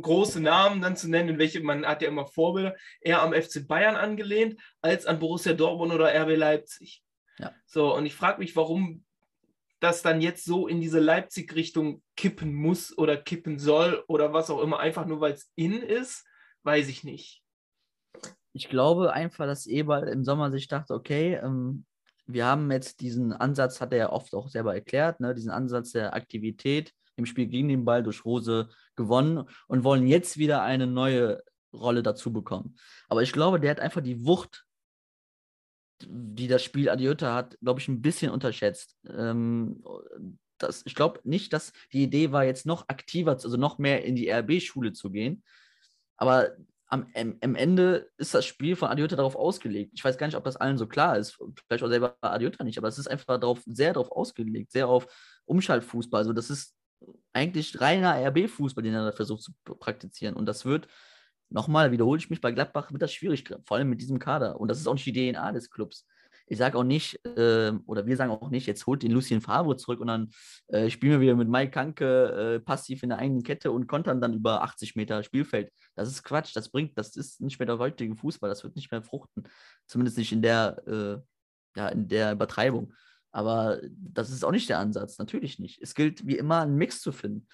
[0.00, 3.96] große Namen dann zu nennen, welche man hat ja immer Vorbilder, eher am FC Bayern
[3.96, 7.02] angelehnt als an Borussia Dortmund oder RB Leipzig.
[7.38, 7.52] Ja.
[7.66, 9.04] So, und ich frage mich, warum
[9.80, 14.60] das dann jetzt so in diese Leipzig-Richtung kippen muss oder kippen soll oder was auch
[14.60, 16.26] immer, einfach nur weil es in ist,
[16.64, 17.42] weiß ich nicht.
[18.52, 21.86] Ich glaube einfach, dass Eberl im Sommer sich dachte, okay, ähm,
[22.26, 25.92] wir haben jetzt diesen Ansatz, hat er ja oft auch selber erklärt, ne, diesen Ansatz
[25.92, 30.86] der Aktivität im Spiel gegen den Ball durch Rose gewonnen und wollen jetzt wieder eine
[30.86, 32.76] neue Rolle dazu bekommen.
[33.08, 34.66] Aber ich glaube, der hat einfach die Wucht,
[36.02, 38.96] die das Spiel Adiota hat, glaube ich, ein bisschen unterschätzt.
[39.08, 39.84] Ähm,
[40.58, 44.16] das, ich glaube nicht, dass die Idee war, jetzt noch aktiver, also noch mehr in
[44.16, 45.42] die RB-Schule zu gehen.
[46.16, 46.56] Aber
[46.90, 49.92] am, am, Ende ist das Spiel von Adiota darauf ausgelegt.
[49.94, 51.38] Ich weiß gar nicht, ob das allen so klar ist.
[51.66, 55.06] Vielleicht auch selber Adiota nicht, aber es ist einfach darauf, sehr darauf ausgelegt, sehr auf
[55.44, 56.18] Umschaltfußball.
[56.18, 56.74] Also das ist
[57.32, 60.34] eigentlich reiner RB-Fußball, den er versucht zu praktizieren.
[60.34, 60.88] Und das wird,
[61.48, 64.60] nochmal wiederhole ich mich, bei Gladbach wird das schwierig, vor allem mit diesem Kader.
[64.60, 66.06] Und das ist auch nicht die DNA des Clubs.
[66.46, 69.76] Ich sage auch nicht, äh, oder wir sagen auch nicht, jetzt holt den Lucien Favre
[69.76, 70.30] zurück und dann
[70.66, 74.20] äh, spielen wir wieder mit Mike Kanke äh, passiv in der eigenen Kette und kontern
[74.20, 75.70] dann über 80 Meter Spielfeld.
[75.94, 78.90] Das ist Quatsch, das bringt, das ist nicht mehr der heutige Fußball, das wird nicht
[78.90, 79.44] mehr fruchten.
[79.86, 82.94] Zumindest nicht in der, äh, ja, in der Übertreibung.
[83.32, 85.80] Aber das ist auch nicht der Ansatz, natürlich nicht.
[85.80, 87.46] Es gilt wie immer, einen Mix zu finden.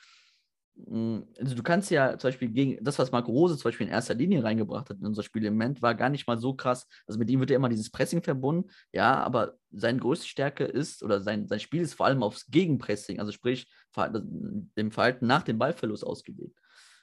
[0.84, 3.92] Hm, also du kannst ja zum Beispiel gegen das, was Marco Rose zum Beispiel in
[3.92, 6.86] erster Linie reingebracht hat in unser Spielelement, war gar nicht mal so krass.
[7.06, 11.02] Also mit ihm wird ja immer dieses Pressing verbunden, ja, aber seine größte Stärke ist,
[11.02, 15.58] oder sein, sein Spiel ist vor allem aufs Gegenpressing, also sprich dem Verhalten nach dem
[15.58, 16.58] Ballverlust ausgelegt.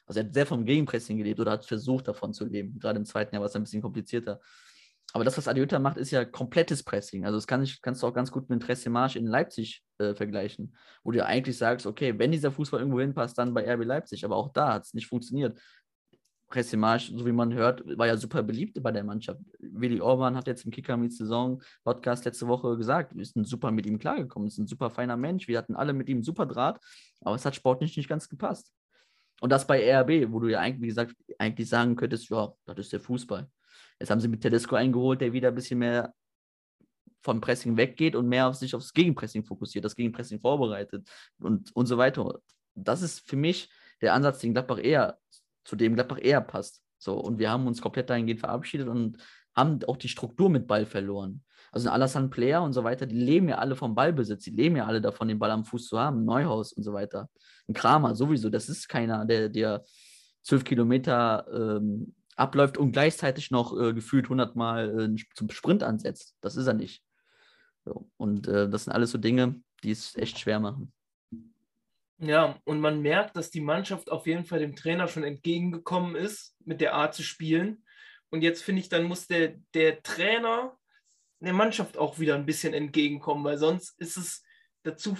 [0.05, 2.77] Also er hat sehr vom Gegenpressing gelebt oder hat versucht, davon zu leben.
[2.77, 4.39] Gerade im zweiten Jahr war es ein bisschen komplizierter.
[5.15, 7.23] Aber das, was Adiota macht, ist ja komplettes Pressing.
[7.23, 10.75] Also das kann ich, kannst du auch ganz gut mit Tressemarsch in Leipzig äh, vergleichen,
[11.03, 14.25] wo du eigentlich sagst, okay, wenn dieser Fußball irgendwo hinpasst, dann bei RB Leipzig.
[14.25, 15.59] Aber auch da hat es nicht funktioniert.
[16.47, 19.41] Pressemarsch, so wie man hört, war ja super beliebt bei der Mannschaft.
[19.59, 23.71] Willi Orban hat jetzt im Kicker mit Saison Podcast letzte Woche gesagt, wir sind super
[23.71, 26.79] mit ihm klargekommen, ist ein super feiner Mensch, wir hatten alle mit ihm super Draht,
[27.21, 28.71] aber es hat sportlich nicht ganz gepasst.
[29.41, 32.77] Und das bei RB, wo du ja eigentlich, wie gesagt, eigentlich sagen könntest, ja, das
[32.77, 33.49] ist der Fußball.
[34.03, 36.13] Jetzt haben sie mit Tedesco eingeholt, der wieder ein bisschen mehr
[37.21, 41.07] vom Pressing weggeht und mehr auf sich aufs Gegenpressing fokussiert, das Gegenpressing vorbereitet
[41.39, 42.41] und, und so weiter.
[42.75, 43.69] Das ist für mich
[44.01, 45.19] der Ansatz, den Gladbach eher,
[45.63, 46.83] zu dem Gladbach eher passt.
[46.97, 49.19] So, und wir haben uns komplett dahingehend verabschiedet und
[49.55, 51.41] haben auch die Struktur mit Ball verloren.
[51.71, 54.85] Also Alassane Player und so weiter, die leben ja alle vom Ballbesitz, die leben ja
[54.85, 57.29] alle davon, den Ball am Fuß zu haben, Neuhaus und so weiter.
[57.69, 59.85] Ein Kramer sowieso, das ist keiner, der, der
[60.41, 66.35] zwölf Kilometer ähm, abläuft und gleichzeitig noch äh, gefühlt 100 Mal äh, zum Sprint ansetzt.
[66.41, 67.03] Das ist er nicht.
[67.85, 68.09] So.
[68.17, 70.93] Und äh, das sind alles so Dinge, die es echt schwer machen.
[72.19, 76.55] Ja, und man merkt, dass die Mannschaft auf jeden Fall dem Trainer schon entgegengekommen ist,
[76.63, 77.83] mit der Art zu spielen.
[78.29, 80.77] Und jetzt finde ich, dann muss der, der Trainer
[81.41, 84.43] der Mannschaft auch wieder ein bisschen entgegenkommen, weil sonst ist es
[84.83, 85.17] dazu,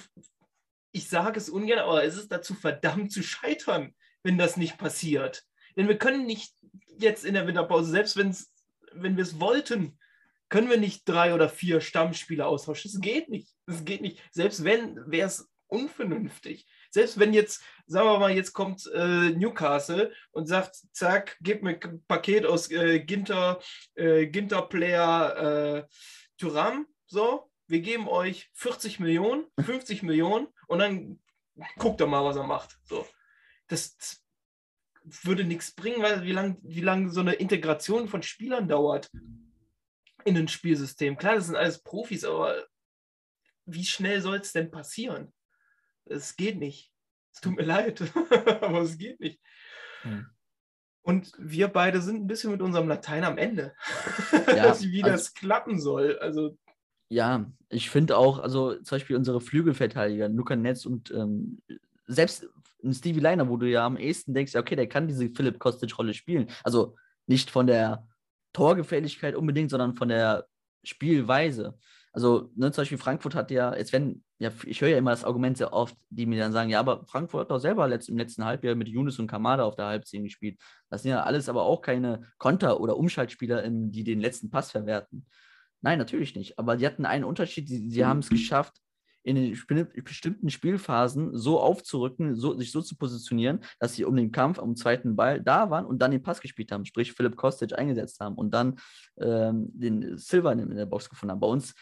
[0.93, 5.43] ich sage es ungern, aber es ist dazu verdammt zu scheitern, wenn das nicht passiert.
[5.75, 6.55] Denn wir können nicht
[6.99, 8.53] jetzt in der Winterpause, selbst wenn's,
[8.91, 9.97] wenn wir es wollten,
[10.49, 12.91] können wir nicht drei oder vier Stammspieler austauschen.
[12.91, 13.55] Das geht nicht.
[13.65, 14.21] Das geht nicht.
[14.31, 16.67] Selbst wenn, wäre es unvernünftig.
[16.91, 21.79] Selbst wenn jetzt, sagen wir mal, jetzt kommt äh, Newcastle und sagt, zack, gib mir
[21.81, 23.59] ein Paket aus äh, Ginter,
[23.95, 25.87] äh, Ginter Player äh,
[26.37, 31.19] Thuram, so, wir geben euch 40 Millionen, 50 Millionen und dann
[31.77, 32.77] guckt doch mal, was er macht.
[32.83, 33.07] So.
[33.67, 34.22] Das, das
[35.03, 39.09] würde nichts bringen, weil wie lange wie lang so eine Integration von Spielern dauert
[40.25, 41.17] in ein Spielsystem.
[41.17, 42.65] Klar, das sind alles Profis, aber
[43.65, 45.33] wie schnell soll es denn passieren?
[46.05, 46.91] Es geht nicht.
[47.33, 48.01] Es tut mir leid,
[48.61, 49.41] aber es geht nicht.
[50.01, 50.27] Hm.
[51.01, 53.75] Und wir beide sind ein bisschen mit unserem Latein am Ende,
[54.47, 56.17] ja, wie also, das klappen soll.
[56.19, 56.57] Also
[57.09, 61.61] ja, ich finde auch, also zum Beispiel unsere Flügelverteidiger, Luca Netz und ähm,
[62.07, 62.47] selbst
[62.91, 66.13] Stevie Leiner, wo du ja am ehesten denkst, ja, okay, der kann diese Philipp Kostic-Rolle
[66.13, 66.47] spielen.
[66.63, 66.95] Also
[67.27, 68.07] nicht von der
[68.51, 70.47] Torgefälligkeit unbedingt, sondern von der
[70.83, 71.77] Spielweise.
[72.11, 75.23] Also, ne, zum Beispiel Frankfurt hat ja, jetzt wenn, ja, ich höre ja immer das
[75.23, 78.17] Argument sehr oft, die mir dann sagen, ja, aber Frankfurt hat doch selber letzt, im
[78.17, 80.59] letzten Halbjahr mit Yunus und Kamada auf der Halbzehn gespielt.
[80.91, 85.25] Das sind ja alles aber auch keine Konter- oder Umschaltspieler, die den letzten Pass verwerten.
[85.81, 86.59] Nein, natürlich nicht.
[86.59, 88.79] Aber die hatten einen Unterschied, sie, sie haben es geschafft,
[89.23, 89.57] in den
[90.03, 94.71] bestimmten Spielphasen so aufzurücken, so, sich so zu positionieren, dass sie um den Kampf, um
[94.71, 98.19] den zweiten Ball da waren und dann den Pass gespielt haben, sprich Philipp Kostic eingesetzt
[98.19, 98.79] haben und dann
[99.17, 101.39] ähm, den Silver in, der Box gefunden haben.
[101.39, 101.73] Bei uns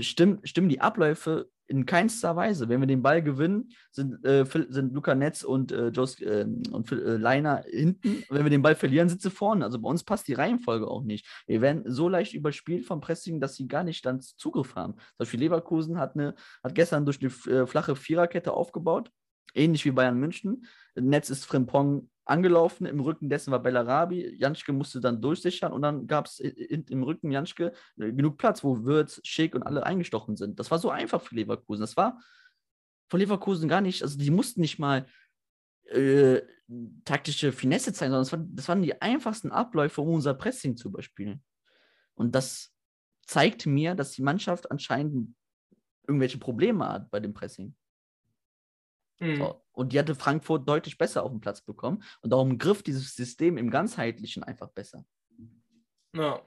[0.00, 2.68] stimmen, stimmen die Abläufe in keinster Weise.
[2.68, 6.92] Wenn wir den Ball gewinnen, sind, äh, sind Luca Netz und, äh, Jos, äh, und
[6.92, 8.22] äh, Leiner hinten.
[8.28, 9.64] Wenn wir den Ball verlieren, sind sie vorne.
[9.64, 11.26] Also bei uns passt die Reihenfolge auch nicht.
[11.46, 14.94] Wir werden so leicht überspielt vom Pressing, dass sie gar nicht dann Zugriff haben.
[14.94, 19.10] Zum Beispiel Leverkusen hat, eine, hat gestern durch eine äh, flache Viererkette aufgebaut,
[19.54, 20.66] ähnlich wie Bayern München.
[20.94, 22.86] Netz ist Frimpong angelaufen.
[22.86, 24.36] Im Rücken dessen war Bellarabi.
[24.36, 28.84] Janschke musste dann durchsichern und dann gab es im Rücken Janschke äh, genug Platz, wo
[28.84, 30.58] Würz, Schick und alle eingestochen sind.
[30.58, 31.80] Das war so einfach für Leverkusen.
[31.80, 32.20] Das war
[33.08, 35.06] von Leverkusen gar nicht, also die mussten nicht mal
[35.84, 36.42] äh,
[37.04, 40.88] taktische Finesse zeigen, sondern das, war, das waren die einfachsten Abläufe, um unser Pressing zu
[40.88, 41.44] überspielen.
[42.14, 42.74] Und das
[43.26, 45.34] zeigt mir, dass die Mannschaft anscheinend
[46.06, 47.74] irgendwelche Probleme hat bei dem Pressing.
[49.18, 49.36] Mhm.
[49.36, 49.62] So.
[49.72, 52.02] Und die hatte Frankfurt deutlich besser auf den Platz bekommen.
[52.20, 55.04] Und darum griff dieses System im Ganzheitlichen einfach besser.
[56.14, 56.40] Ja.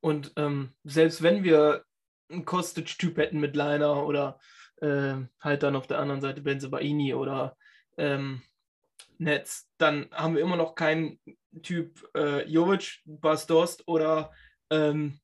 [0.00, 1.84] Und ähm, selbst wenn wir
[2.30, 4.38] einen Kostic-Typ hätten mit Leiner oder
[4.76, 7.56] äh, halt dann auf der anderen Seite Benzebaini oder
[7.96, 8.42] ähm,
[9.18, 11.18] Netz, dann haben wir immer noch keinen
[11.62, 14.30] Typ äh, Jovic, Basdost oder
[14.70, 15.18] ähm,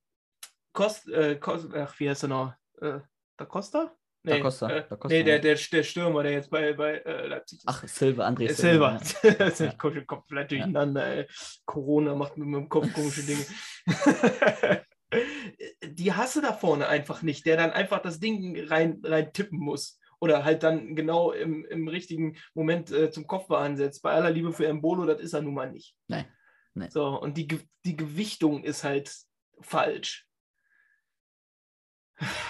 [0.72, 2.54] Kost, äh, Kost, ach, wie heißt er noch?
[2.80, 3.00] Äh,
[3.36, 3.94] da Costa?
[4.26, 5.14] Nee, da Costa, äh, da Costa.
[5.14, 7.64] nee der, der, der Stürmer, der jetzt bei, bei äh, Leipzig ist.
[7.66, 8.98] Ach, Silva, André äh, Silva.
[8.98, 9.34] Silva.
[9.38, 9.72] das ist ja.
[9.72, 11.14] komplett durcheinander.
[11.14, 11.24] Ja.
[11.66, 13.44] Corona macht mit meinem Kopf komische Dinge.
[15.82, 20.00] Die hasse da vorne einfach nicht, der dann einfach das Ding rein, rein tippen muss.
[20.20, 24.02] Oder halt dann genau im, im richtigen Moment äh, zum Kopfball ansetzt.
[24.02, 25.94] Bei aller Liebe für Embolo, das ist er nun mal nicht.
[26.08, 26.24] Nein.
[26.72, 26.90] Nein.
[26.90, 27.46] So, und die,
[27.84, 29.14] die Gewichtung ist halt
[29.60, 30.26] falsch.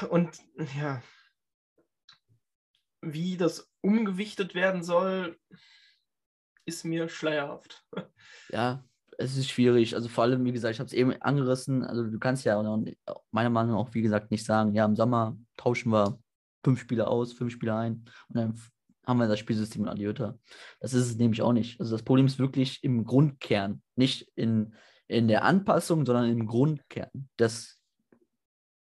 [0.08, 0.38] Und
[0.78, 1.02] ja,
[3.12, 5.38] wie das umgewichtet werden soll,
[6.66, 7.84] ist mir schleierhaft.
[8.50, 8.84] Ja,
[9.18, 9.94] es ist schwierig.
[9.94, 11.84] Also vor allem, wie gesagt, ich habe es eben angerissen.
[11.84, 12.60] Also du kannst ja
[13.30, 16.18] meiner Meinung nach auch, wie gesagt, nicht sagen, ja, im Sommer tauschen wir
[16.64, 18.60] fünf Spieler aus, fünf Spieler ein und dann
[19.06, 20.38] haben wir das Spielsystem in Adiota.
[20.80, 21.78] Das ist es nämlich auch nicht.
[21.78, 24.74] Also das Problem ist wirklich im Grundkern, nicht in,
[25.08, 27.10] in der Anpassung, sondern im Grundkern.
[27.36, 27.78] Das,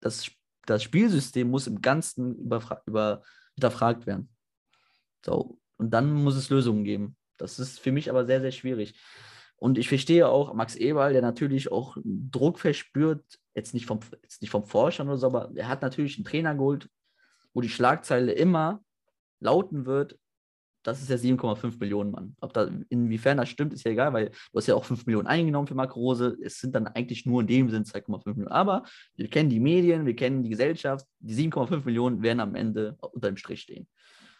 [0.00, 0.30] das,
[0.66, 3.22] das Spielsystem muss im Ganzen über, über,
[3.54, 4.28] hinterfragt werden.
[5.24, 7.16] So, und dann muss es Lösungen geben.
[7.36, 8.94] Das ist für mich aber sehr, sehr schwierig.
[9.56, 13.24] Und ich verstehe auch Max Eberl, der natürlich auch Druck verspürt,
[13.54, 16.54] jetzt nicht vom, jetzt nicht vom Forschern oder so, aber er hat natürlich einen Trainer
[16.54, 16.88] geholt,
[17.54, 18.82] wo die Schlagzeile immer
[19.40, 20.18] lauten wird,
[20.84, 22.36] das ist ja 7,5 Millionen Mann.
[22.40, 25.26] Ob da, inwiefern das stimmt, ist ja egal, weil du hast ja auch 5 Millionen
[25.26, 26.36] eingenommen für Marco Rose.
[26.42, 28.48] Es sind dann eigentlich nur in dem Sinn 2,5 Millionen.
[28.48, 28.84] Aber
[29.16, 31.06] wir kennen die Medien, wir kennen die Gesellschaft.
[31.18, 33.88] Die 7,5 Millionen werden am Ende unter dem Strich stehen.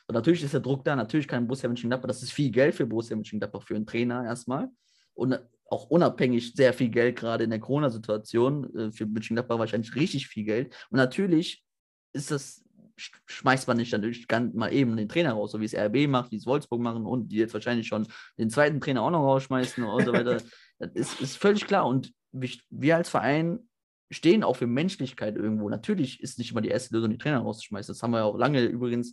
[0.06, 0.94] Und natürlich ist der Druck da.
[0.94, 4.68] Natürlich kann Borussia Mönchengladbach, das ist viel Geld für Borussia Mönchengladbach, für einen Trainer erstmal.
[5.14, 5.38] Und
[5.70, 8.76] auch unabhängig sehr viel Geld, gerade in der Corona-Situation.
[8.76, 10.74] Äh, für Mönchengladbach wahrscheinlich richtig viel Geld.
[10.90, 11.64] Und natürlich
[12.12, 12.62] ist das
[12.96, 16.30] schmeißt man nicht natürlich ganz mal eben den Trainer raus, so wie es RB macht,
[16.30, 18.06] wie es Wolfsburg machen und die jetzt wahrscheinlich schon
[18.38, 20.40] den zweiten Trainer auch noch rausschmeißen und so weiter.
[20.78, 21.86] das ist, ist völlig klar.
[21.86, 23.68] Und wir als Verein
[24.10, 25.68] stehen auch für Menschlichkeit irgendwo.
[25.68, 27.92] Natürlich ist nicht immer die erste Lösung, die Trainer rauszuschmeißen.
[27.92, 29.12] Das haben wir ja auch lange übrigens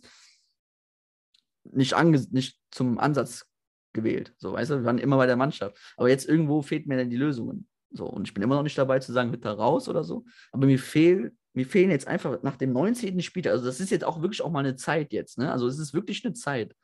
[1.64, 1.96] nicht,
[2.32, 3.46] nicht zum Ansatz
[3.92, 4.34] gewählt.
[4.38, 5.76] So, weißt du, wir waren immer bei der Mannschaft.
[5.96, 7.68] Aber jetzt irgendwo fehlt mir dann die Lösungen.
[7.90, 10.24] So, und ich bin immer noch nicht dabei zu sagen, Hütter raus oder so.
[10.50, 13.20] Aber mir fehlt mir fehlen jetzt einfach nach dem 19.
[13.20, 15.52] Spiel, also das ist jetzt auch wirklich auch mal eine Zeit jetzt, ne?
[15.52, 16.74] Also es ist wirklich eine Zeit,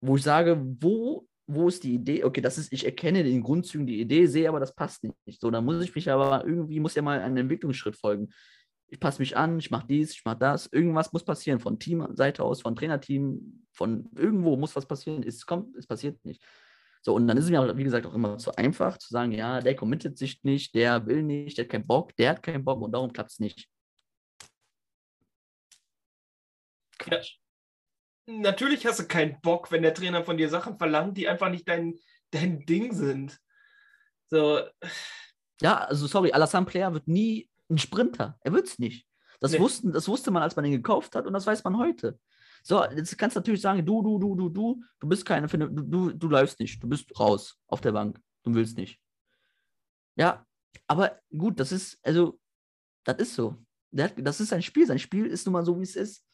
[0.00, 2.24] wo ich sage, wo, wo ist die Idee?
[2.24, 5.40] Okay, das ist, ich erkenne den Grundzügen die Idee, sehe aber, das passt nicht.
[5.40, 8.30] So, dann muss ich mich aber irgendwie, muss ja mal einen Entwicklungsschritt folgen.
[8.88, 10.66] Ich passe mich an, ich mache dies, ich mache das.
[10.66, 15.24] Irgendwas muss passieren von Teamseite aus, von Trainerteam, von irgendwo muss was passieren.
[15.24, 16.42] Es kommt, es passiert nicht.
[17.06, 19.60] So, und dann ist es mir, wie gesagt, auch immer zu einfach zu sagen, ja,
[19.60, 22.82] der committet sich nicht, der will nicht, der hat keinen Bock, der hat keinen Bock
[22.82, 23.68] und darum klappt es nicht.
[26.98, 27.38] Quatsch.
[28.26, 28.40] Ja.
[28.40, 31.68] Natürlich hast du keinen Bock, wenn der Trainer von dir Sachen verlangt, die einfach nicht
[31.68, 31.94] dein,
[32.32, 33.38] dein Ding sind.
[34.28, 34.62] So.
[35.62, 38.36] Ja, also sorry, Alassane Player wird nie ein Sprinter.
[38.40, 39.06] Er wird es nicht.
[39.38, 39.60] Das, nee.
[39.60, 42.18] wussten, das wusste man, als man ihn gekauft hat und das weiß man heute.
[42.66, 45.68] So, jetzt kannst du natürlich sagen, du, du, du, du, du, du bist keine, du,
[45.68, 48.98] du, du läufst nicht, du bist raus auf der Bank, du willst nicht.
[50.16, 50.44] Ja,
[50.88, 52.40] aber gut, das ist, also,
[53.04, 53.56] das ist so.
[53.92, 56.24] Das ist sein Spiel, sein Spiel ist nun mal so, wie es ist.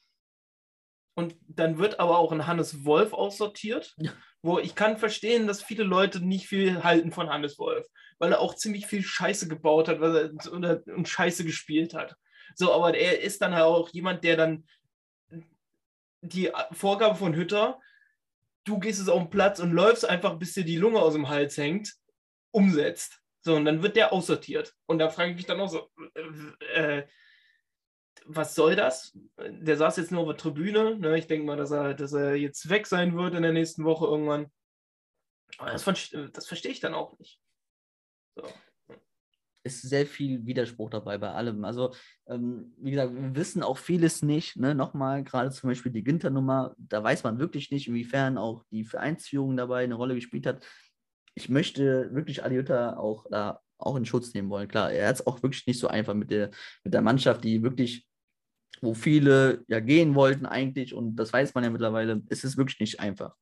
[1.14, 3.94] Und dann wird aber auch ein Hannes Wolf aussortiert,
[4.40, 7.86] wo ich kann verstehen, dass viele Leute nicht viel halten von Hannes Wolf,
[8.18, 12.16] weil er auch ziemlich viel Scheiße gebaut hat weil er, und Scheiße gespielt hat.
[12.54, 14.64] So, aber er ist dann halt auch jemand, der dann
[16.22, 17.80] die Vorgabe von Hütter,
[18.64, 21.28] du gehst jetzt auf den Platz und läufst einfach, bis dir die Lunge aus dem
[21.28, 21.94] Hals hängt,
[22.52, 23.20] umsetzt.
[23.44, 24.74] So, und dann wird der aussortiert.
[24.86, 27.06] Und da frage ich mich dann auch so, äh, äh,
[28.24, 29.18] was soll das?
[29.36, 30.96] Der saß jetzt nur auf der Tribüne.
[30.96, 31.18] Ne?
[31.18, 34.06] Ich denke mal, dass er, dass er jetzt weg sein wird in der nächsten Woche
[34.06, 34.46] irgendwann.
[35.58, 35.84] Aber das,
[36.32, 37.40] das verstehe ich dann auch nicht.
[38.36, 38.46] So
[39.64, 41.64] ist sehr viel Widerspruch dabei bei allem.
[41.64, 41.94] Also,
[42.28, 44.56] ähm, wie gesagt, wir wissen auch vieles nicht.
[44.56, 44.74] Ne?
[44.74, 49.56] Nochmal, gerade zum Beispiel die Ginter-Nummer, da weiß man wirklich nicht, inwiefern auch die Vereinsführung
[49.56, 50.64] dabei eine Rolle gespielt hat.
[51.34, 54.68] Ich möchte wirklich Aliota auch da auch in Schutz nehmen wollen.
[54.68, 56.50] Klar, er hat es auch wirklich nicht so einfach mit der,
[56.84, 58.06] mit der Mannschaft, die wirklich,
[58.80, 62.80] wo viele ja gehen wollten eigentlich, und das weiß man ja mittlerweile, es ist wirklich
[62.80, 63.34] nicht einfach.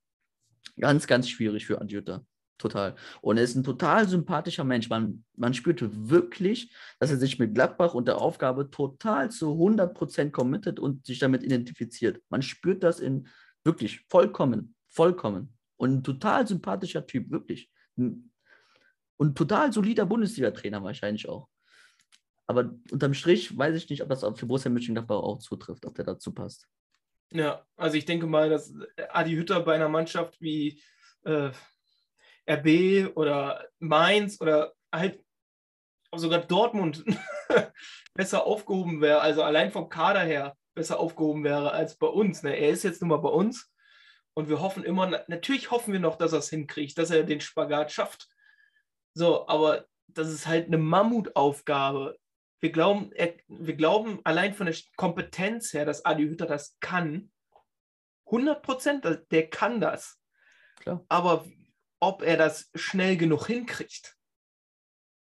[0.79, 2.25] Ganz, ganz schwierig für Adjuta.
[2.61, 2.95] Total.
[3.23, 4.91] Und er ist ein total sympathischer Mensch.
[4.91, 10.31] Man, man spürte wirklich, dass er sich mit Gladbach und der Aufgabe total zu 100%
[10.31, 12.21] committet und sich damit identifiziert.
[12.29, 13.29] Man spürt das in
[13.65, 15.57] wirklich vollkommen, vollkommen.
[15.79, 17.71] Und ein total sympathischer Typ, wirklich.
[17.97, 21.49] Und total solider Bundesliga-Trainer wahrscheinlich auch.
[22.47, 26.05] Aber unterm Strich weiß ich nicht, ob das für Borussia Mönchengladbach auch zutrifft, ob der
[26.05, 26.69] dazu passt.
[27.33, 28.75] Ja, also ich denke mal, dass
[29.09, 30.83] Adi Hütter bei einer Mannschaft wie
[31.23, 31.53] äh,
[32.49, 35.22] RB oder Mainz oder halt
[36.14, 37.05] sogar Dortmund
[38.14, 42.43] besser aufgehoben wäre, also allein vom Kader her besser aufgehoben wäre als bei uns.
[42.43, 42.57] Ne?
[42.57, 43.70] Er ist jetzt nun mal bei uns
[44.34, 47.41] und wir hoffen immer, natürlich hoffen wir noch, dass er es hinkriegt, dass er den
[47.41, 48.28] Spagat schafft.
[49.14, 52.18] So, aber das ist halt eine Mammutaufgabe.
[52.61, 57.30] Wir glauben, er, wir glauben allein von der Kompetenz her, dass Adi Hütter das kann.
[58.26, 60.20] 100 Prozent, der kann das.
[60.76, 61.05] Klar.
[61.09, 61.45] Aber
[62.01, 64.17] ob er das schnell genug hinkriegt,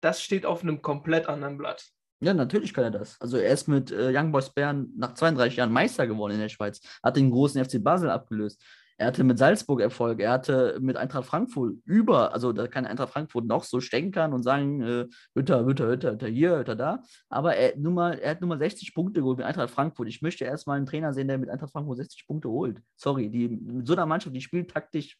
[0.02, 1.90] das steht auf einem komplett anderen Blatt.
[2.22, 3.18] Ja, natürlich kann er das.
[3.20, 6.50] Also er ist mit äh, Young Boys Bern nach 32 Jahren Meister geworden in der
[6.50, 8.62] Schweiz, hat den großen FC Basel abgelöst.
[8.98, 13.14] Er hatte mit Salzburg Erfolg, er hatte mit Eintracht Frankfurt über, also da kann Eintracht
[13.14, 17.02] Frankfurt noch so stänkern und sagen, äh, Hütter, Hütter, Hütter, Hütter hier, Hütter da.
[17.30, 20.08] Aber er, nur mal, er hat nur mal 60 Punkte geholt mit Eintracht Frankfurt.
[20.08, 22.82] Ich möchte erstmal einen Trainer sehen, der mit Eintracht Frankfurt 60 Punkte holt.
[22.96, 25.16] Sorry, die, mit so einer Mannschaft, die spielt taktisch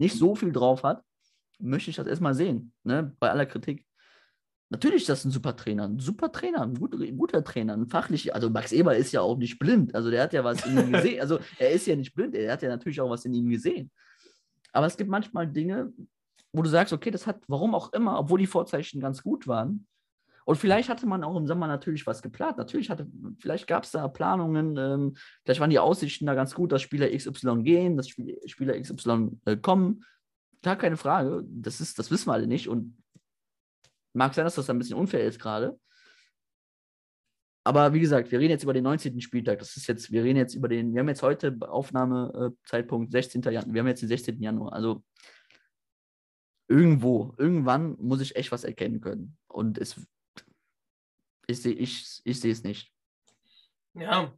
[0.00, 1.04] nicht so viel drauf hat,
[1.58, 3.14] möchte ich das erstmal sehen, ne?
[3.20, 3.86] bei aller Kritik.
[4.70, 7.86] Natürlich ist das ein super Trainer, ein super Trainer, ein guter, ein guter Trainer, ein
[7.86, 10.78] fachlich, also Max Eber ist ja auch nicht blind, also der hat ja was in
[10.78, 13.34] ihm gesehen, also er ist ja nicht blind, er hat ja natürlich auch was in
[13.34, 13.90] ihm gesehen.
[14.72, 15.92] Aber es gibt manchmal Dinge,
[16.52, 19.86] wo du sagst, okay, das hat, warum auch immer, obwohl die Vorzeichen ganz gut waren.
[20.50, 22.58] Und vielleicht hatte man auch im Sommer natürlich was geplant.
[22.58, 23.06] Natürlich hatte,
[23.38, 27.08] vielleicht gab es da Planungen, ähm, vielleicht waren die Aussichten da ganz gut, dass Spieler
[27.08, 30.04] XY gehen, dass Spiel- Spieler XY äh, kommen.
[30.60, 31.44] Gar keine Frage.
[31.46, 32.66] Das, ist, das wissen wir alle nicht.
[32.66, 33.00] Und
[34.12, 35.78] mag sein, dass das ein bisschen unfair ist gerade.
[37.62, 39.20] Aber wie gesagt, wir reden jetzt über den 19.
[39.20, 39.60] Spieltag.
[39.60, 43.42] Das ist jetzt, wir reden jetzt über den, wir haben jetzt heute Aufnahmezeitpunkt 16.
[43.42, 43.72] Januar.
[43.72, 44.42] Wir haben jetzt den 16.
[44.42, 44.72] Januar.
[44.72, 45.04] Also
[46.66, 49.36] irgendwo, irgendwann muss ich echt was erkennen können.
[49.46, 49.94] Und es,
[51.50, 52.92] ich sehe ich, ich sehe es nicht.
[53.94, 54.32] Ja,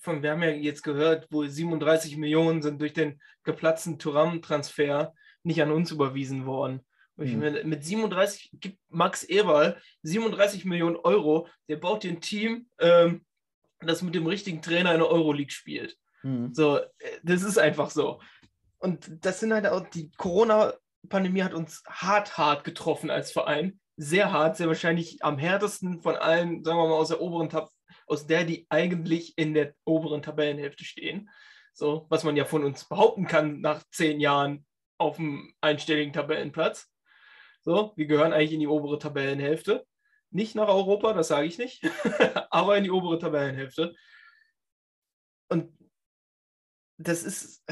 [0.00, 5.60] von, wir haben ja jetzt gehört, wo 37 Millionen sind durch den geplatzten Thuram-Transfer nicht
[5.60, 6.80] an uns überwiesen worden.
[7.16, 7.40] Und ich Hm.
[7.40, 13.24] meine, mit 37 gibt Max Eberl 37 Millionen Euro, der baut dir ein Team, ähm,
[13.80, 15.96] das mit dem richtigen Trainer in der Euroleague spielt.
[16.22, 16.52] Mhm.
[16.54, 16.88] So, äh,
[17.22, 18.20] das ist einfach so.
[18.78, 23.80] Und das sind halt auch, die Corona-Pandemie hat uns hart, hart getroffen als Verein.
[23.96, 27.70] Sehr hart, sehr wahrscheinlich am härtesten von allen, sagen wir mal, aus der oberen Tab
[28.06, 31.30] aus der, die eigentlich in der oberen Tabellenhälfte stehen.
[31.72, 34.64] So, was man ja von uns behaupten kann nach zehn Jahren
[34.98, 36.90] auf dem einstelligen Tabellenplatz.
[37.62, 39.84] So, wir gehören eigentlich in die obere Tabellenhälfte.
[40.30, 41.82] Nicht nach Europa, das sage ich nicht,
[42.50, 43.94] aber in die obere Tabellenhälfte.
[45.48, 45.76] Und
[46.98, 47.64] das ist,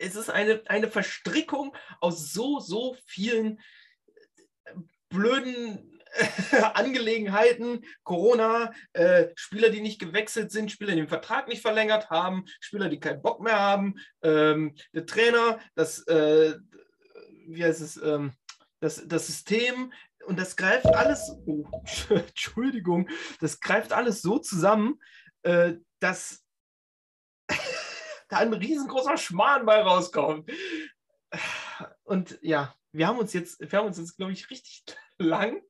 [0.00, 3.60] es ist eine, eine Verstrickung aus so, so vielen
[5.10, 6.00] blöden
[6.74, 12.46] Angelegenheiten, Corona, äh, Spieler, die nicht gewechselt sind, Spieler, die den Vertrag nicht verlängert haben,
[12.60, 16.56] Spieler, die keinen Bock mehr haben, ähm, der Trainer, das, äh,
[17.46, 18.32] wie heißt es, ähm,
[18.80, 19.92] das, das System
[20.24, 21.64] und das greift alles, oh,
[22.10, 23.08] Entschuldigung,
[23.40, 25.00] das greift alles so zusammen,
[25.42, 26.44] äh, dass
[28.30, 30.50] da ein riesengroßer Schmarrn bei rauskommt.
[32.04, 34.84] Und ja, wir haben uns jetzt, wir haben uns jetzt, glaube ich, richtig
[35.18, 35.60] lang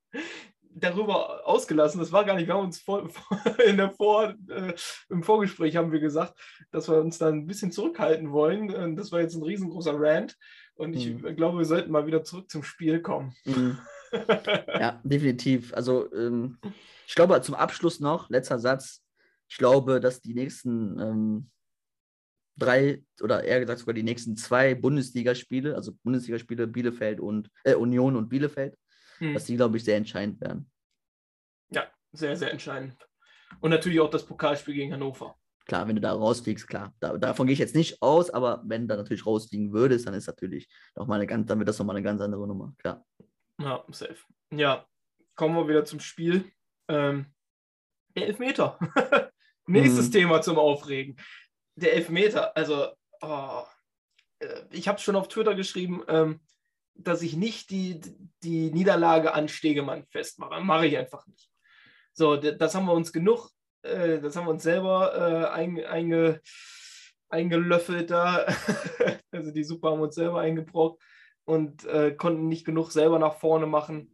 [0.72, 1.98] darüber ausgelassen.
[2.00, 3.10] Das war gar nicht, wir haben uns vor,
[3.66, 4.74] in der vor, äh,
[5.08, 6.38] im Vorgespräch haben wir gesagt,
[6.70, 8.72] dass wir uns da ein bisschen zurückhalten wollen.
[8.74, 10.36] Und Das war jetzt ein riesengroßer Rant.
[10.74, 11.36] Und ich Mhm.
[11.36, 13.34] glaube, wir sollten mal wieder zurück zum Spiel kommen.
[13.44, 13.78] Mhm.
[14.12, 15.72] Ja, definitiv.
[15.72, 16.58] Also ähm,
[17.06, 19.04] ich glaube zum Abschluss noch, letzter Satz,
[19.48, 21.50] ich glaube, dass die nächsten ähm,
[22.60, 28.16] drei oder eher gesagt sogar die nächsten zwei Bundesligaspiele, also Bundesligaspiele Bielefeld und äh, Union
[28.16, 28.76] und Bielefeld,
[29.18, 29.34] Hm.
[29.34, 30.70] dass die, glaube ich, sehr entscheidend werden.
[31.70, 32.96] Ja, sehr, sehr entscheidend.
[33.60, 35.36] Und natürlich auch das Pokalspiel gegen Hannover.
[35.66, 36.94] Klar, wenn du da rausfliegst, klar.
[37.00, 40.14] Da, davon gehe ich jetzt nicht aus, aber wenn du da natürlich rausfliegen würdest, dann
[40.14, 43.04] ist natürlich noch mal eine ganz, dann wird das nochmal eine ganz andere Nummer, klar.
[43.60, 44.16] Ja, safe.
[44.52, 44.86] Ja,
[45.34, 46.50] kommen wir wieder zum Spiel.
[46.88, 47.26] Ähm,
[48.14, 48.78] Elfmeter.
[49.66, 50.12] Nächstes Mhm.
[50.12, 51.16] Thema zum Aufregen.
[51.76, 52.88] Der Elfmeter, also,
[53.22, 53.62] oh,
[54.40, 56.40] äh, ich habe schon auf Twitter geschrieben, ähm,
[56.94, 58.00] dass ich nicht die,
[58.42, 60.60] die Niederlage an Stegemann festmache.
[60.60, 61.50] Mache ich einfach nicht.
[62.12, 63.50] So, das haben wir uns genug,
[63.82, 66.40] äh, das haben wir uns selber äh, ein, einge,
[67.28, 68.46] eingelöffelt da.
[69.30, 71.02] also die Super haben uns selber eingebrockt
[71.44, 74.10] und äh, konnten nicht genug selber nach vorne machen.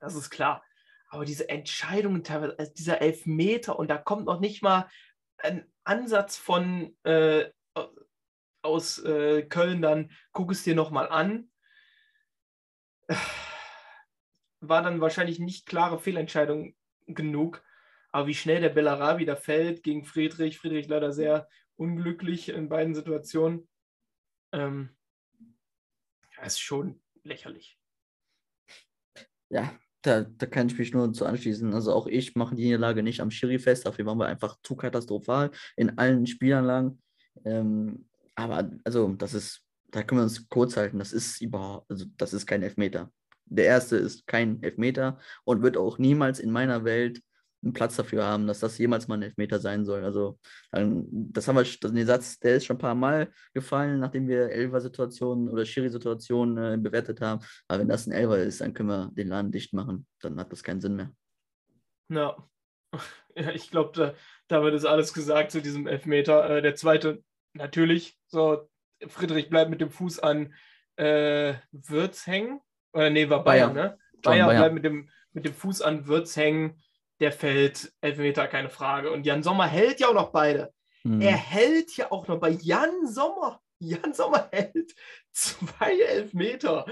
[0.00, 0.62] Das ist klar.
[1.08, 4.88] Aber diese Entscheidungen teilweise, also dieser Elfmeter und da kommt noch nicht mal
[5.38, 7.50] ein Ansatz von äh,
[8.62, 11.50] aus äh, Köln dann, guck es dir nochmal an.
[14.60, 16.74] War dann wahrscheinlich nicht klare Fehlentscheidung
[17.06, 17.62] genug.
[18.10, 22.94] Aber wie schnell der Bellarabi da fällt gegen Friedrich, Friedrich leider sehr unglücklich in beiden
[22.94, 23.68] Situationen,
[24.52, 24.96] ähm,
[26.42, 27.78] ist schon lächerlich.
[29.48, 31.74] Ja, da, da kann ich mich nur zu anschließen.
[31.74, 33.86] Also auch ich mache die Niederlage nicht am Schiri fest.
[33.86, 37.02] Dafür waren wir einfach zu katastrophal in allen Spielanlagen.
[37.44, 40.98] Ähm, aber also das ist, da können wir uns kurz halten.
[40.98, 43.10] Das ist überhaupt, also das ist kein Elfmeter.
[43.46, 47.22] Der erste ist kein Elfmeter und wird auch niemals in meiner Welt
[47.66, 50.04] einen Platz dafür haben, dass das jemals mal ein Elfmeter sein soll.
[50.04, 50.38] Also
[50.70, 54.50] das haben wir, das, den Satz, der ist schon ein paar Mal gefallen, nachdem wir
[54.50, 57.44] Elfer-Situationen oder Schiri-Situationen äh, bewertet haben.
[57.68, 60.06] Aber wenn das ein Elfer ist, dann können wir den Laden dicht machen.
[60.20, 61.12] Dann hat das keinen Sinn mehr.
[62.08, 62.36] Ja,
[63.34, 64.14] ja ich glaube, da,
[64.48, 66.48] damit ist alles gesagt zu diesem Elfmeter.
[66.48, 68.68] Äh, der zweite, natürlich, so,
[69.08, 70.54] Friedrich bleibt mit dem Fuß an
[70.96, 72.60] äh, Würz hängen.
[72.92, 73.90] Oder nee, war Bayern, Bayern.
[73.90, 73.98] ne?
[74.22, 74.60] Bayern, Bayern.
[74.60, 76.80] bleibt mit dem, mit dem Fuß an Würz hängen.
[77.20, 79.10] Der fällt, Elfmeter, keine Frage.
[79.10, 80.72] Und Jan Sommer hält ja auch noch beide.
[81.02, 81.20] Hm.
[81.20, 83.60] Er hält ja auch noch bei Jan Sommer.
[83.78, 84.94] Jan Sommer hält
[85.32, 86.86] zwei Elfmeter.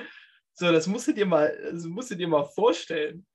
[0.54, 3.26] So, das musst du dir mal, das musst du dir mal vorstellen.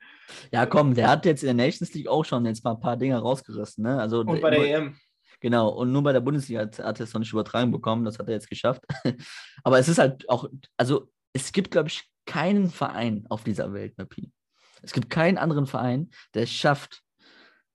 [0.51, 2.95] Ja, komm, der hat jetzt in der Nations League auch schon jetzt mal ein paar
[2.97, 3.83] Dinge rausgerissen.
[3.83, 3.99] Ne?
[3.99, 4.97] Also Und bei der nur- EM.
[5.41, 8.03] Genau, und nur bei der Bundesliga hat, hat er es noch nicht übertragen bekommen.
[8.03, 8.83] Das hat er jetzt geschafft.
[9.63, 13.97] Aber es ist halt auch, also es gibt, glaube ich, keinen Verein auf dieser Welt,
[13.97, 14.31] Mapi.
[14.81, 17.03] Es gibt keinen anderen Verein, der es schafft,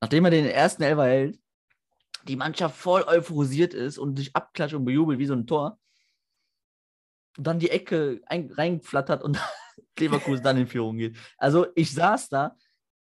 [0.01, 1.39] nachdem er den ersten Elfer hält,
[2.27, 5.79] die Mannschaft voll euphorisiert ist und sich abklatscht und bejubelt wie so ein Tor,
[7.37, 9.39] und dann die Ecke ein, reingeflattert und
[9.99, 11.17] Leverkusen dann in Führung geht.
[11.37, 12.57] Also ich saß da,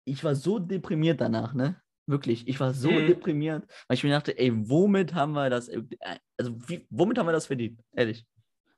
[0.05, 1.81] ich war so deprimiert danach, ne?
[2.07, 3.07] Wirklich, ich war so Mhm.
[3.07, 5.83] deprimiert, weil ich mir dachte, ey, womit haben wir das, äh,
[6.37, 7.81] also wie, womit haben wir das verdient?
[7.93, 8.27] Ehrlich.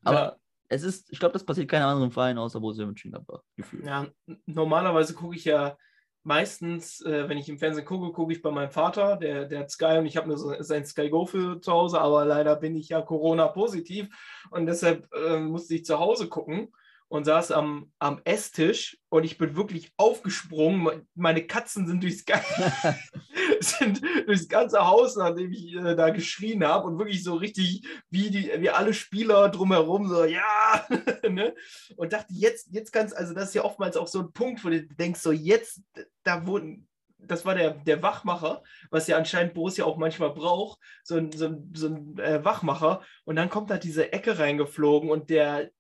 [0.05, 0.37] Aber Ja.
[0.69, 3.85] Es ist, ich glaube, das passiert keinem anderen Verein außer Borussia Mönchengladbach, gefühlt.
[3.87, 4.07] Ja,
[4.47, 5.77] normalerweise gucke ich ja
[6.23, 9.71] meistens, äh, wenn ich im Fernsehen gucke, gucke ich bei meinem Vater, der, der hat
[9.71, 12.75] Sky und ich habe nur so, sein Sky Go für zu Hause, aber leider bin
[12.77, 14.09] ich ja Corona-positiv
[14.51, 16.73] und deshalb äh, musste ich zu Hause gucken
[17.09, 20.83] und saß am, am Esstisch und ich bin wirklich aufgesprungen.
[20.83, 22.41] Me- Meine Katzen sind durchs, ga-
[23.61, 28.31] sind durchs ganze Haus, nachdem ich äh, da geschrien habe und wirklich so richtig wie,
[28.31, 30.87] die, wie alle Spieler drumherum so, ja,
[31.29, 31.55] ne?
[31.97, 34.69] und dachte, jetzt, jetzt kannst also das ist ja oftmals auch so ein Punkt, wo
[34.69, 35.83] du denkst, so jetzt,
[36.23, 36.89] da wurden,
[37.19, 41.47] das war der, der Wachmacher, was ja anscheinend Borussia auch manchmal braucht, so ein, so
[41.47, 43.03] ein, so ein äh, Wachmacher.
[43.25, 45.71] Und dann kommt da diese Ecke reingeflogen und der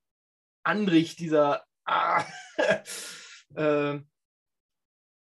[0.62, 2.25] Andrich, dieser ah,
[3.55, 3.99] äh,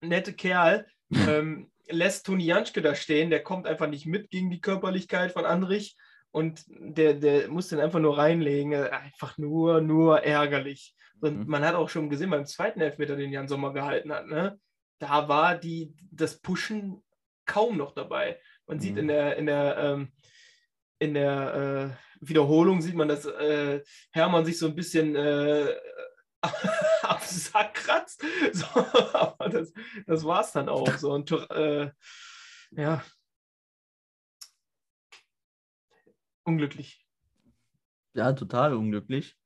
[0.02, 4.62] nette Kerl, ähm, lässt Toni Janschke da stehen, der kommt einfach nicht mit gegen die
[4.62, 5.98] Körperlichkeit von Andrich
[6.32, 8.74] und der, der muss den einfach nur reinlegen.
[8.74, 10.96] Äh, Einfach nur, nur ärgerlich.
[11.22, 11.48] Und Mhm.
[11.48, 14.60] man hat auch schon gesehen beim zweiten Elfmeter, den Jan Sommer gehalten hat, ne?
[15.00, 17.04] da war die, das Pushen
[17.46, 18.40] kaum noch dabei.
[18.68, 19.00] Man sieht Mhm.
[19.00, 20.12] in der, in der, ähm,
[21.00, 23.82] in der äh, Wiederholung, sieht man, dass äh,
[24.12, 25.76] Hermann sich so ein bisschen äh,
[27.04, 28.24] am Sack kratzt.
[28.54, 28.66] So,
[29.14, 29.74] aber das,
[30.06, 30.98] das war es dann auch.
[30.98, 31.92] So, und, äh,
[32.72, 33.04] ja.
[36.44, 37.06] Unglücklich.
[38.14, 39.38] Ja, total unglücklich,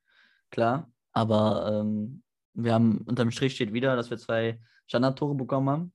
[0.49, 0.91] klar.
[1.13, 2.23] Aber ähm,
[2.53, 5.93] wir haben unterm Strich steht wieder, dass wir zwei Standardtore bekommen haben.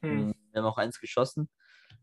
[0.00, 0.34] Hm.
[0.52, 1.50] Wir haben auch eins geschossen.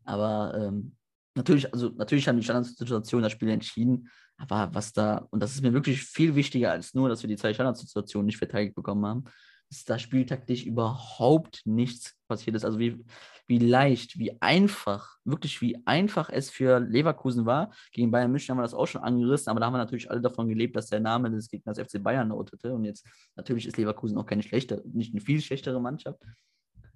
[0.04, 0.98] Aber ähm,
[1.36, 4.10] natürlich, also natürlich haben die Standardsituationen das Spiel entschieden.
[4.38, 7.38] Aber was da, und das ist mir wirklich viel wichtiger als nur, dass wir die
[7.38, 9.24] zwei Standardsituationen nicht verteidigt bekommen haben,
[9.70, 12.66] ist da spieltaktisch überhaupt nichts passiert ist.
[12.66, 13.04] Also wie,
[13.48, 17.74] wie leicht, wie einfach, wirklich wie einfach es für Leverkusen war.
[17.92, 20.22] Gegen Bayern München haben wir das auch schon angerissen, aber da haben wir natürlich alle
[20.22, 22.74] davon gelebt, dass der Name des Gegners FC Bayern lautete.
[22.74, 23.06] Und jetzt
[23.36, 26.22] natürlich ist Leverkusen auch keine schlechte, nicht eine viel schlechtere Mannschaft.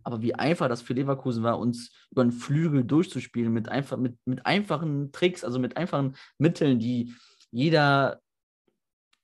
[0.07, 4.17] Aber wie einfach das für Leverkusen war, uns über den Flügel durchzuspielen mit, einfach, mit,
[4.23, 7.13] mit einfachen Tricks, also mit einfachen Mitteln, die
[7.51, 8.21] jeder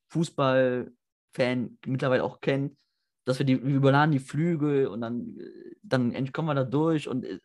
[0.08, 2.76] Fußballfan mittlerweile auch kennt,
[3.24, 5.38] dass wir die wir überladen die Flügel und dann,
[5.82, 7.38] dann entkommen wir da durch und äh,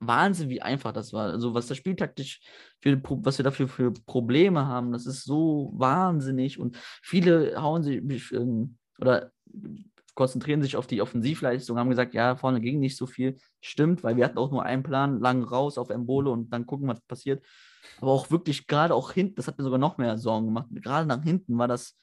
[0.00, 1.30] Wahnsinn, wie einfach das war.
[1.30, 2.40] Also was das spieltaktisch
[2.82, 8.32] für was wir dafür für Probleme haben, das ist so wahnsinnig und viele hauen sich
[8.32, 9.30] ähm, oder
[10.16, 13.36] konzentrieren sich auf die Offensivleistung, haben gesagt, ja, vorne ging nicht so viel.
[13.60, 16.88] Stimmt, weil wir hatten auch nur einen Plan, lang raus auf Embole und dann gucken,
[16.88, 17.44] was passiert.
[18.00, 20.66] Aber auch wirklich, gerade auch hinten, das hat mir sogar noch mehr Sorgen gemacht.
[20.70, 21.96] Gerade nach hinten war das.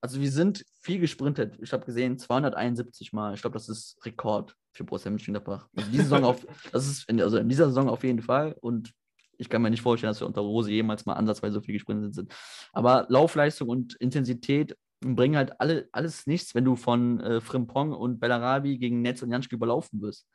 [0.00, 1.58] Also wir sind viel gesprintet.
[1.60, 3.34] Ich habe gesehen, 271 Mal.
[3.34, 5.68] Ich glaube, das ist Rekord für Borussia Mönchengladbach.
[5.76, 8.56] Also diese Saison auf, das ist in, also in dieser Saison auf jeden Fall.
[8.60, 8.94] Und
[9.36, 12.14] ich kann mir nicht vorstellen, dass wir unter Rose jemals mal ansatzweise so viel gesprintet
[12.14, 12.32] sind.
[12.72, 18.20] Aber Laufleistung und Intensität bringen halt alle, alles nichts, wenn du von äh, Frimpong und
[18.20, 20.26] Bellarabi gegen Netz und Janschke überlaufen wirst.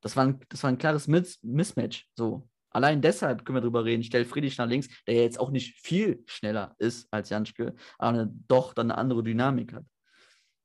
[0.00, 2.08] Das war ein, das war ein klares Mis Mismatch.
[2.14, 2.48] So.
[2.70, 4.02] Allein deshalb können wir drüber reden.
[4.02, 8.74] Stell Friedrich nach links, der jetzt auch nicht viel schneller ist als Janschke, aber doch
[8.74, 9.84] dann eine andere Dynamik hat.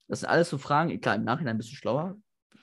[0.08, 1.00] Das sind alles so Fragen.
[1.00, 2.18] Klar, im Nachhinein bist du schlauer.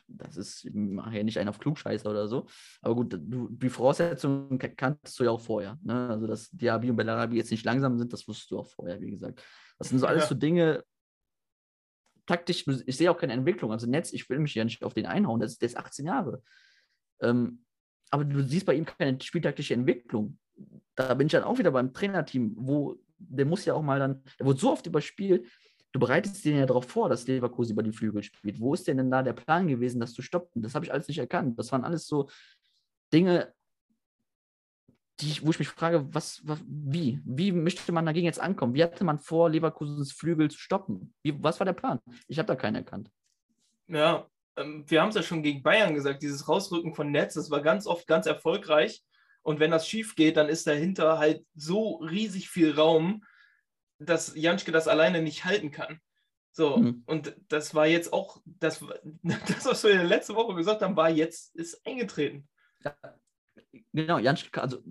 [0.08, 2.46] Das ist, ich mache ja nicht einen auf Klugscheißer oder so.
[2.80, 5.78] Aber gut, du, die Voraussetzungen ka- kanntest du ja auch vorher.
[5.82, 6.08] Ne?
[6.08, 9.10] Also, dass Diaby und Bellarabi jetzt nicht langsam sind, das wusstest du auch vorher, wie
[9.10, 9.42] gesagt.
[9.78, 10.28] Das sind so alles Ja.
[10.28, 10.84] so Dinge,
[12.26, 13.72] taktisch, ich sehe auch keine Entwicklung.
[13.72, 16.06] Also Netz, ich will mich ja nicht auf den einhauen, der ist, der ist 18
[16.06, 16.42] Jahre.
[17.20, 17.64] Ähm,
[18.10, 20.38] aber du siehst bei ihm keine spieltaktische Entwicklung.
[20.94, 24.22] Da bin ich dann auch wieder beim Trainerteam, wo der muss ja auch mal dann,
[24.38, 25.46] der wurde so oft überspielt,
[25.96, 28.60] du bereitest den ja darauf vor, dass Leverkusen über die Flügel spielt.
[28.60, 30.62] Wo ist denn denn da der Plan gewesen, das zu stoppen?
[30.62, 31.58] Das habe ich alles nicht erkannt.
[31.58, 32.28] Das waren alles so
[33.12, 33.54] Dinge,
[35.20, 37.18] die wo ich mich frage, was, was, wie?
[37.24, 38.74] Wie möchte man dagegen jetzt ankommen?
[38.74, 41.14] Wie hatte man vor, Leverkusens Flügel zu stoppen?
[41.22, 41.98] Wie, was war der Plan?
[42.28, 43.10] Ich habe da keinen erkannt.
[43.88, 47.50] Ja, ähm, wir haben es ja schon gegen Bayern gesagt, dieses Rausrücken von Netz, das
[47.50, 49.02] war ganz oft ganz erfolgreich.
[49.40, 53.24] Und wenn das schief geht, dann ist dahinter halt so riesig viel Raum,
[53.98, 56.00] dass Janschke das alleine nicht halten kann.
[56.52, 57.02] So, Mhm.
[57.06, 58.82] und das war jetzt auch, das,
[59.22, 62.48] das, was wir letzte Woche gesagt haben, war jetzt, ist eingetreten.
[63.92, 64.82] Genau, Janschke, also,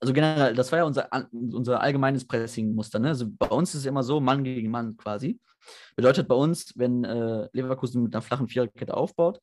[0.00, 2.98] also generell, das war ja unser, unser allgemeines Pressing-Muster.
[2.98, 3.08] Ne?
[3.08, 5.40] Also bei uns ist es immer so, Mann gegen Mann quasi.
[5.96, 9.40] Bedeutet bei uns, wenn äh, Leverkusen mit einer flachen Viererkette aufbaut,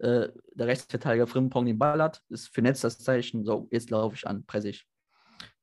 [0.00, 4.14] äh, der Rechtsverteidiger Frimpong den Ball hat, ist für Netz das Zeichen, so, jetzt laufe
[4.14, 4.86] ich an, presse ich.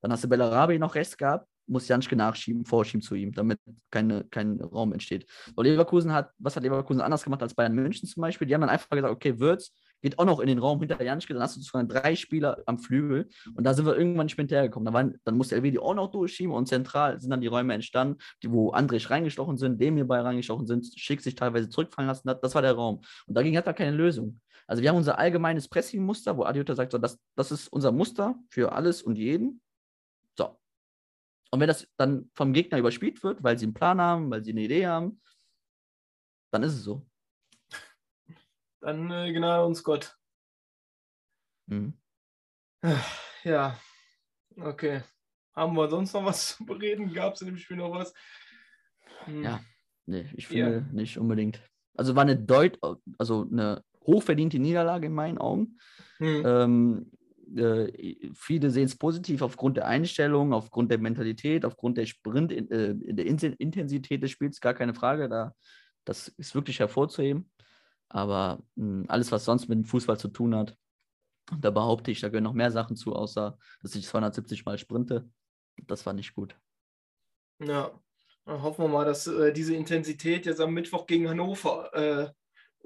[0.00, 3.58] Dann hast du Bellarabi noch rechts gehabt, muss Janschke nachschieben, vorschieben zu ihm, damit
[3.90, 5.26] keine, kein Raum entsteht.
[5.54, 8.46] So, Leverkusen hat, was hat Leverkusen anders gemacht als Bayern München zum Beispiel?
[8.46, 11.32] Die haben dann einfach gesagt, okay, Würz geht auch noch in den Raum hinter Janschke,
[11.34, 14.42] dann hast du sogar drei Spieler am Flügel und da sind wir irgendwann nicht mehr
[14.42, 14.92] hinterhergekommen.
[14.92, 18.18] Da dann musste LW die auch noch durchschieben und zentral sind dann die Räume entstanden,
[18.42, 22.42] die, wo Andrich reingestochen sind, dem hierbei reingestochen sind, Schick sich teilweise zurückfallen lassen hat,
[22.44, 23.00] das war der Raum.
[23.26, 24.40] Und dagegen hat er keine Lösung.
[24.66, 28.36] Also wir haben unser allgemeines Pressing-Muster, wo Adiota sagt, so, das, das ist unser Muster
[28.50, 29.60] für alles und jeden.
[31.50, 34.50] Und wenn das dann vom Gegner überspielt wird, weil sie einen Plan haben, weil sie
[34.50, 35.20] eine Idee haben,
[36.50, 37.06] dann ist es so.
[38.80, 40.16] Dann äh, genau uns Gott.
[41.66, 41.94] Mhm.
[43.44, 43.78] Ja,
[44.56, 45.02] okay.
[45.54, 47.12] Haben wir sonst noch was zu bereden?
[47.12, 48.12] Gab es in dem Spiel noch was?
[49.24, 49.42] Hm.
[49.44, 49.60] Ja.
[50.06, 50.66] Nee, ich Ja.
[50.66, 51.60] finde nicht unbedingt.
[51.96, 52.78] Also war eine deut
[53.18, 55.78] also eine hochverdiente Niederlage in meinen Augen.
[56.18, 56.42] Hm.
[56.44, 57.12] Ähm,
[57.54, 62.94] äh, viele sehen es positiv aufgrund der Einstellung, aufgrund der Mentalität, aufgrund der Sprint, äh,
[62.94, 65.28] der In Intensität des Spiels, gar keine Frage.
[65.28, 65.54] Da,
[66.04, 67.50] das ist wirklich hervorzuheben.
[68.08, 70.76] Aber mh, alles, was sonst mit dem Fußball zu tun hat,
[71.60, 75.28] da behaupte ich, da gehören noch mehr Sachen zu, außer dass ich 270 Mal sprinte.
[75.86, 76.56] Das war nicht gut.
[77.60, 77.90] Ja,
[78.44, 82.30] dann hoffen wir mal, dass äh, diese Intensität jetzt am Mittwoch gegen Hannover äh,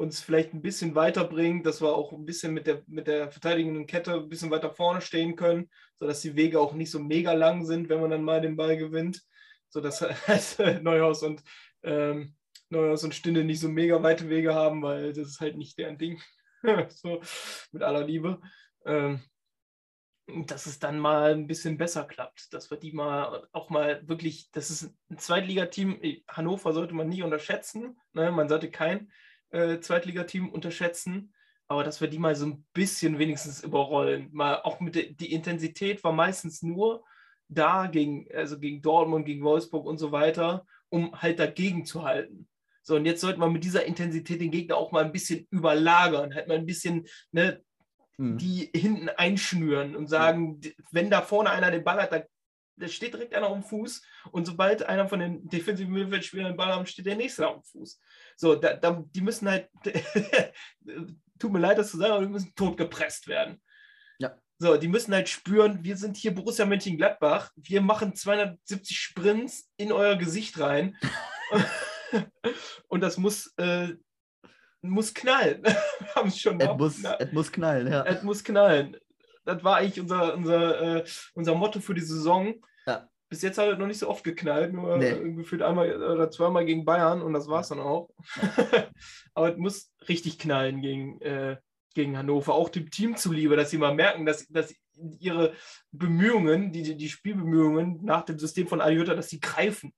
[0.00, 3.86] uns vielleicht ein bisschen weiterbringt, dass wir auch ein bisschen mit der, mit der verteidigenden
[3.86, 7.66] Kette ein bisschen weiter vorne stehen können, sodass die Wege auch nicht so mega lang
[7.66, 9.22] sind, wenn man dann mal den Ball gewinnt,
[9.68, 11.42] sodass halt Neuhaus und
[11.82, 12.34] ähm,
[12.70, 15.98] Neuhaus und Stinde nicht so mega weite Wege haben, weil das ist halt nicht deren
[15.98, 16.18] Ding.
[16.88, 17.20] so,
[17.70, 18.40] mit aller Liebe.
[18.86, 19.20] Ähm,
[20.46, 24.50] dass es dann mal ein bisschen besser klappt, dass wir die mal auch mal wirklich,
[24.52, 28.30] das ist ein Zweitligateam, Hannover sollte man nie unterschätzen, ne?
[28.30, 29.10] man sollte kein
[29.50, 31.34] äh, Zweitligateam unterschätzen,
[31.68, 35.32] aber dass wir die mal so ein bisschen wenigstens überrollen, mal auch mit der die
[35.32, 37.04] Intensität war meistens nur
[37.48, 42.48] da gegen, also gegen Dortmund, gegen Wolfsburg und so weiter, um halt dagegen zu halten.
[42.82, 46.34] So, und jetzt sollte man mit dieser Intensität den Gegner auch mal ein bisschen überlagern,
[46.34, 47.62] halt mal ein bisschen, ne,
[48.20, 48.36] Mhm.
[48.36, 52.22] die hinten einschnüren und sagen, wenn da vorne einer den Ball hat, da,
[52.76, 56.74] da steht direkt einer am Fuß und sobald einer von den defensiven Mittelfeldspielern den Ball
[56.74, 57.98] hat, steht der nächste am Fuß.
[58.40, 59.68] So, da, da, die müssen halt,
[61.38, 63.60] tut mir leid, das zu sagen, aber die müssen totgepresst werden.
[64.18, 64.34] Ja.
[64.58, 69.92] So, die müssen halt spüren, wir sind hier Borussia Mönchengladbach, wir machen 270 Sprints in
[69.92, 70.96] euer Gesicht rein
[72.88, 73.88] und das muss, äh,
[74.80, 75.62] muss knallen.
[76.00, 78.04] Wir haben es schon Es muss, es muss knallen, ja.
[78.06, 78.96] es muss knallen.
[79.44, 82.54] Das war eigentlich unser, unser, äh, unser Motto für die Saison.
[83.30, 85.34] Bis jetzt hat es noch nicht so oft geknallt, nur Nee.
[85.34, 88.10] gefühlt einmal oder zweimal gegen Bayern und das war es dann auch.
[89.34, 91.56] Aber es muss richtig knallen gegen, äh,
[91.94, 92.54] gegen Hannover.
[92.54, 94.74] Auch dem Team zuliebe, dass sie mal merken, dass, dass
[95.20, 95.54] ihre
[95.92, 99.94] Bemühungen, die, die Spielbemühungen nach dem System von Ayota, dass sie greifen.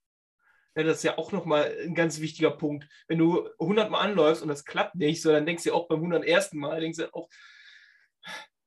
[0.76, 2.86] Ja, das ist ja auch nochmal ein ganz wichtiger Punkt.
[3.08, 6.00] Wenn du 100 Mal anläufst und das klappt nicht, so dann denkst du auch beim
[6.00, 6.52] 101.
[6.52, 7.28] Mal, denkst du auch,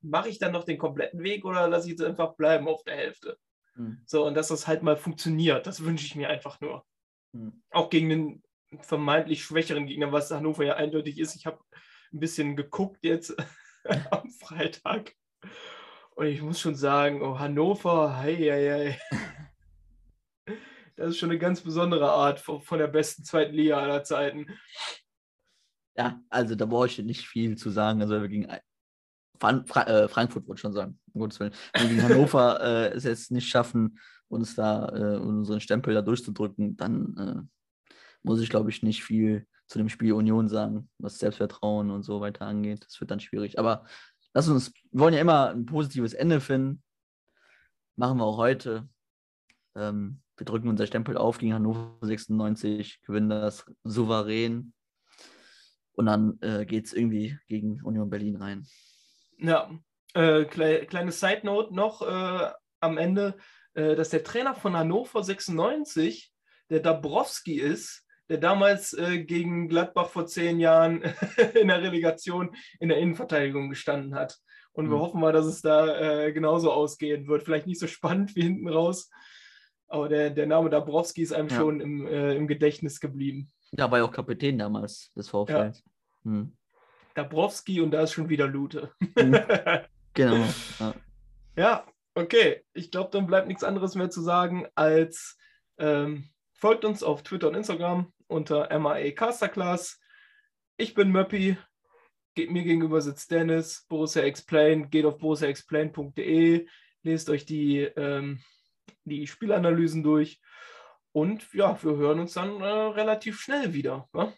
[0.02, 2.96] mache ich dann noch den kompletten Weg oder lasse ich jetzt einfach bleiben auf der
[2.96, 3.38] Hälfte?
[3.76, 4.02] Mhm.
[4.06, 6.86] So, und dass das halt mal funktioniert, das wünsche ich mir einfach nur.
[7.34, 7.62] Mhm.
[7.72, 8.44] Auch gegen den
[8.82, 11.36] vermeintlich schwächeren Gegner, was Hannover ja eindeutig ist.
[11.36, 11.60] Ich habe
[12.12, 13.36] ein bisschen geguckt jetzt
[14.12, 15.14] am Freitag.
[16.16, 19.18] Und ich muss schon sagen, oh, Hannover, hei, hei, hei.
[20.98, 24.48] Das ist schon eine ganz besondere Art von, von der besten zweiten Liga aller Zeiten.
[25.98, 28.02] Ja, also da brauche ich nicht viel zu sagen.
[28.02, 28.48] Also wir gegen
[29.40, 31.54] Fra äh, Frankfurt wollte ich schon sagen, um Gottes Willen.
[31.74, 36.76] Wenn wir Hannover äh, es jetzt nicht schaffen, uns da äh, unseren Stempel da durchzudrücken,
[36.78, 41.90] dann äh, muss ich, glaube ich, nicht viel zu dem Spiel Union sagen, was Selbstvertrauen
[41.92, 42.86] und so weiter angeht.
[42.86, 43.60] Das wird dann schwierig.
[43.60, 43.86] Aber
[44.34, 46.84] lass uns, wir wollen ja immer ein positives Ende finden.
[47.96, 48.88] Machen wir auch heute.
[49.76, 54.74] Ähm, wir drücken unser Stempel auf gegen Hannover 96, gewinnen das souverän.
[55.94, 58.68] Und dann äh, geht es irgendwie gegen Union Berlin rein.
[59.38, 59.70] Ja,
[60.14, 63.36] äh, klei kleine Side Note noch äh, am Ende,
[63.74, 66.32] äh, dass der Trainer von Hannover 96,
[66.70, 71.02] der Dabrowski ist, der damals äh, gegen Gladbach vor zehn Jahren
[71.60, 74.38] in der Relegation in der Innenverteidigung gestanden hat.
[74.72, 75.02] Und wir Mhm.
[75.02, 77.44] hoffen mal, dass es da äh, genauso ausgehen wird.
[77.44, 79.10] Vielleicht nicht so spannend wie hinten raus,
[79.88, 81.56] aber der, der Name Dabrowski ist einem Ja.
[81.58, 83.52] schon im, äh, im Gedächtnis geblieben.
[83.72, 85.72] Ja, war ja auch Kapitän damals des VfL.
[86.24, 86.58] Hm.
[87.16, 88.94] Dabrowski und da ist schon wieder Lute.
[89.00, 89.40] Mhm.
[90.18, 90.46] Genau.
[90.80, 90.94] Ja.
[91.58, 92.64] Ja, okay.
[92.72, 95.38] Ich glaube, dann bleibt nichts anderes mehr zu sagen als
[95.78, 100.00] ähm, folgt uns auf Twitter und Instagram unter MAE Casterclass.
[100.78, 101.58] Ich bin Möppi.
[102.38, 104.90] Mir gegenüber sitzt Dennis, Borussia Explain.
[104.90, 106.68] Geht auf borussiaexplain.de,
[107.04, 108.42] lest euch die, ähm,
[109.04, 110.42] die Spielanalysen durch.
[111.12, 114.08] Und ja, wir hören uns dann äh, relativ schnell wieder.
[114.14, 114.34] Ne?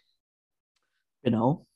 [1.22, 1.67] Genau.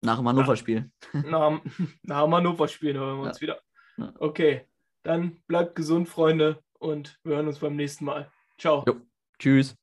[0.00, 0.90] Nach dem Hannover-Spiel.
[1.12, 1.60] Nach,
[2.02, 3.60] nach dem Hannover-Spiel hören wir uns wieder.
[3.96, 4.12] Ja.
[4.18, 4.66] Okay,
[5.02, 8.30] dann bleibt gesund, Freunde, und wir hören uns beim nächsten Mal.
[8.58, 8.84] Ciao.
[8.86, 9.00] Jo.
[9.38, 9.76] Tschüss.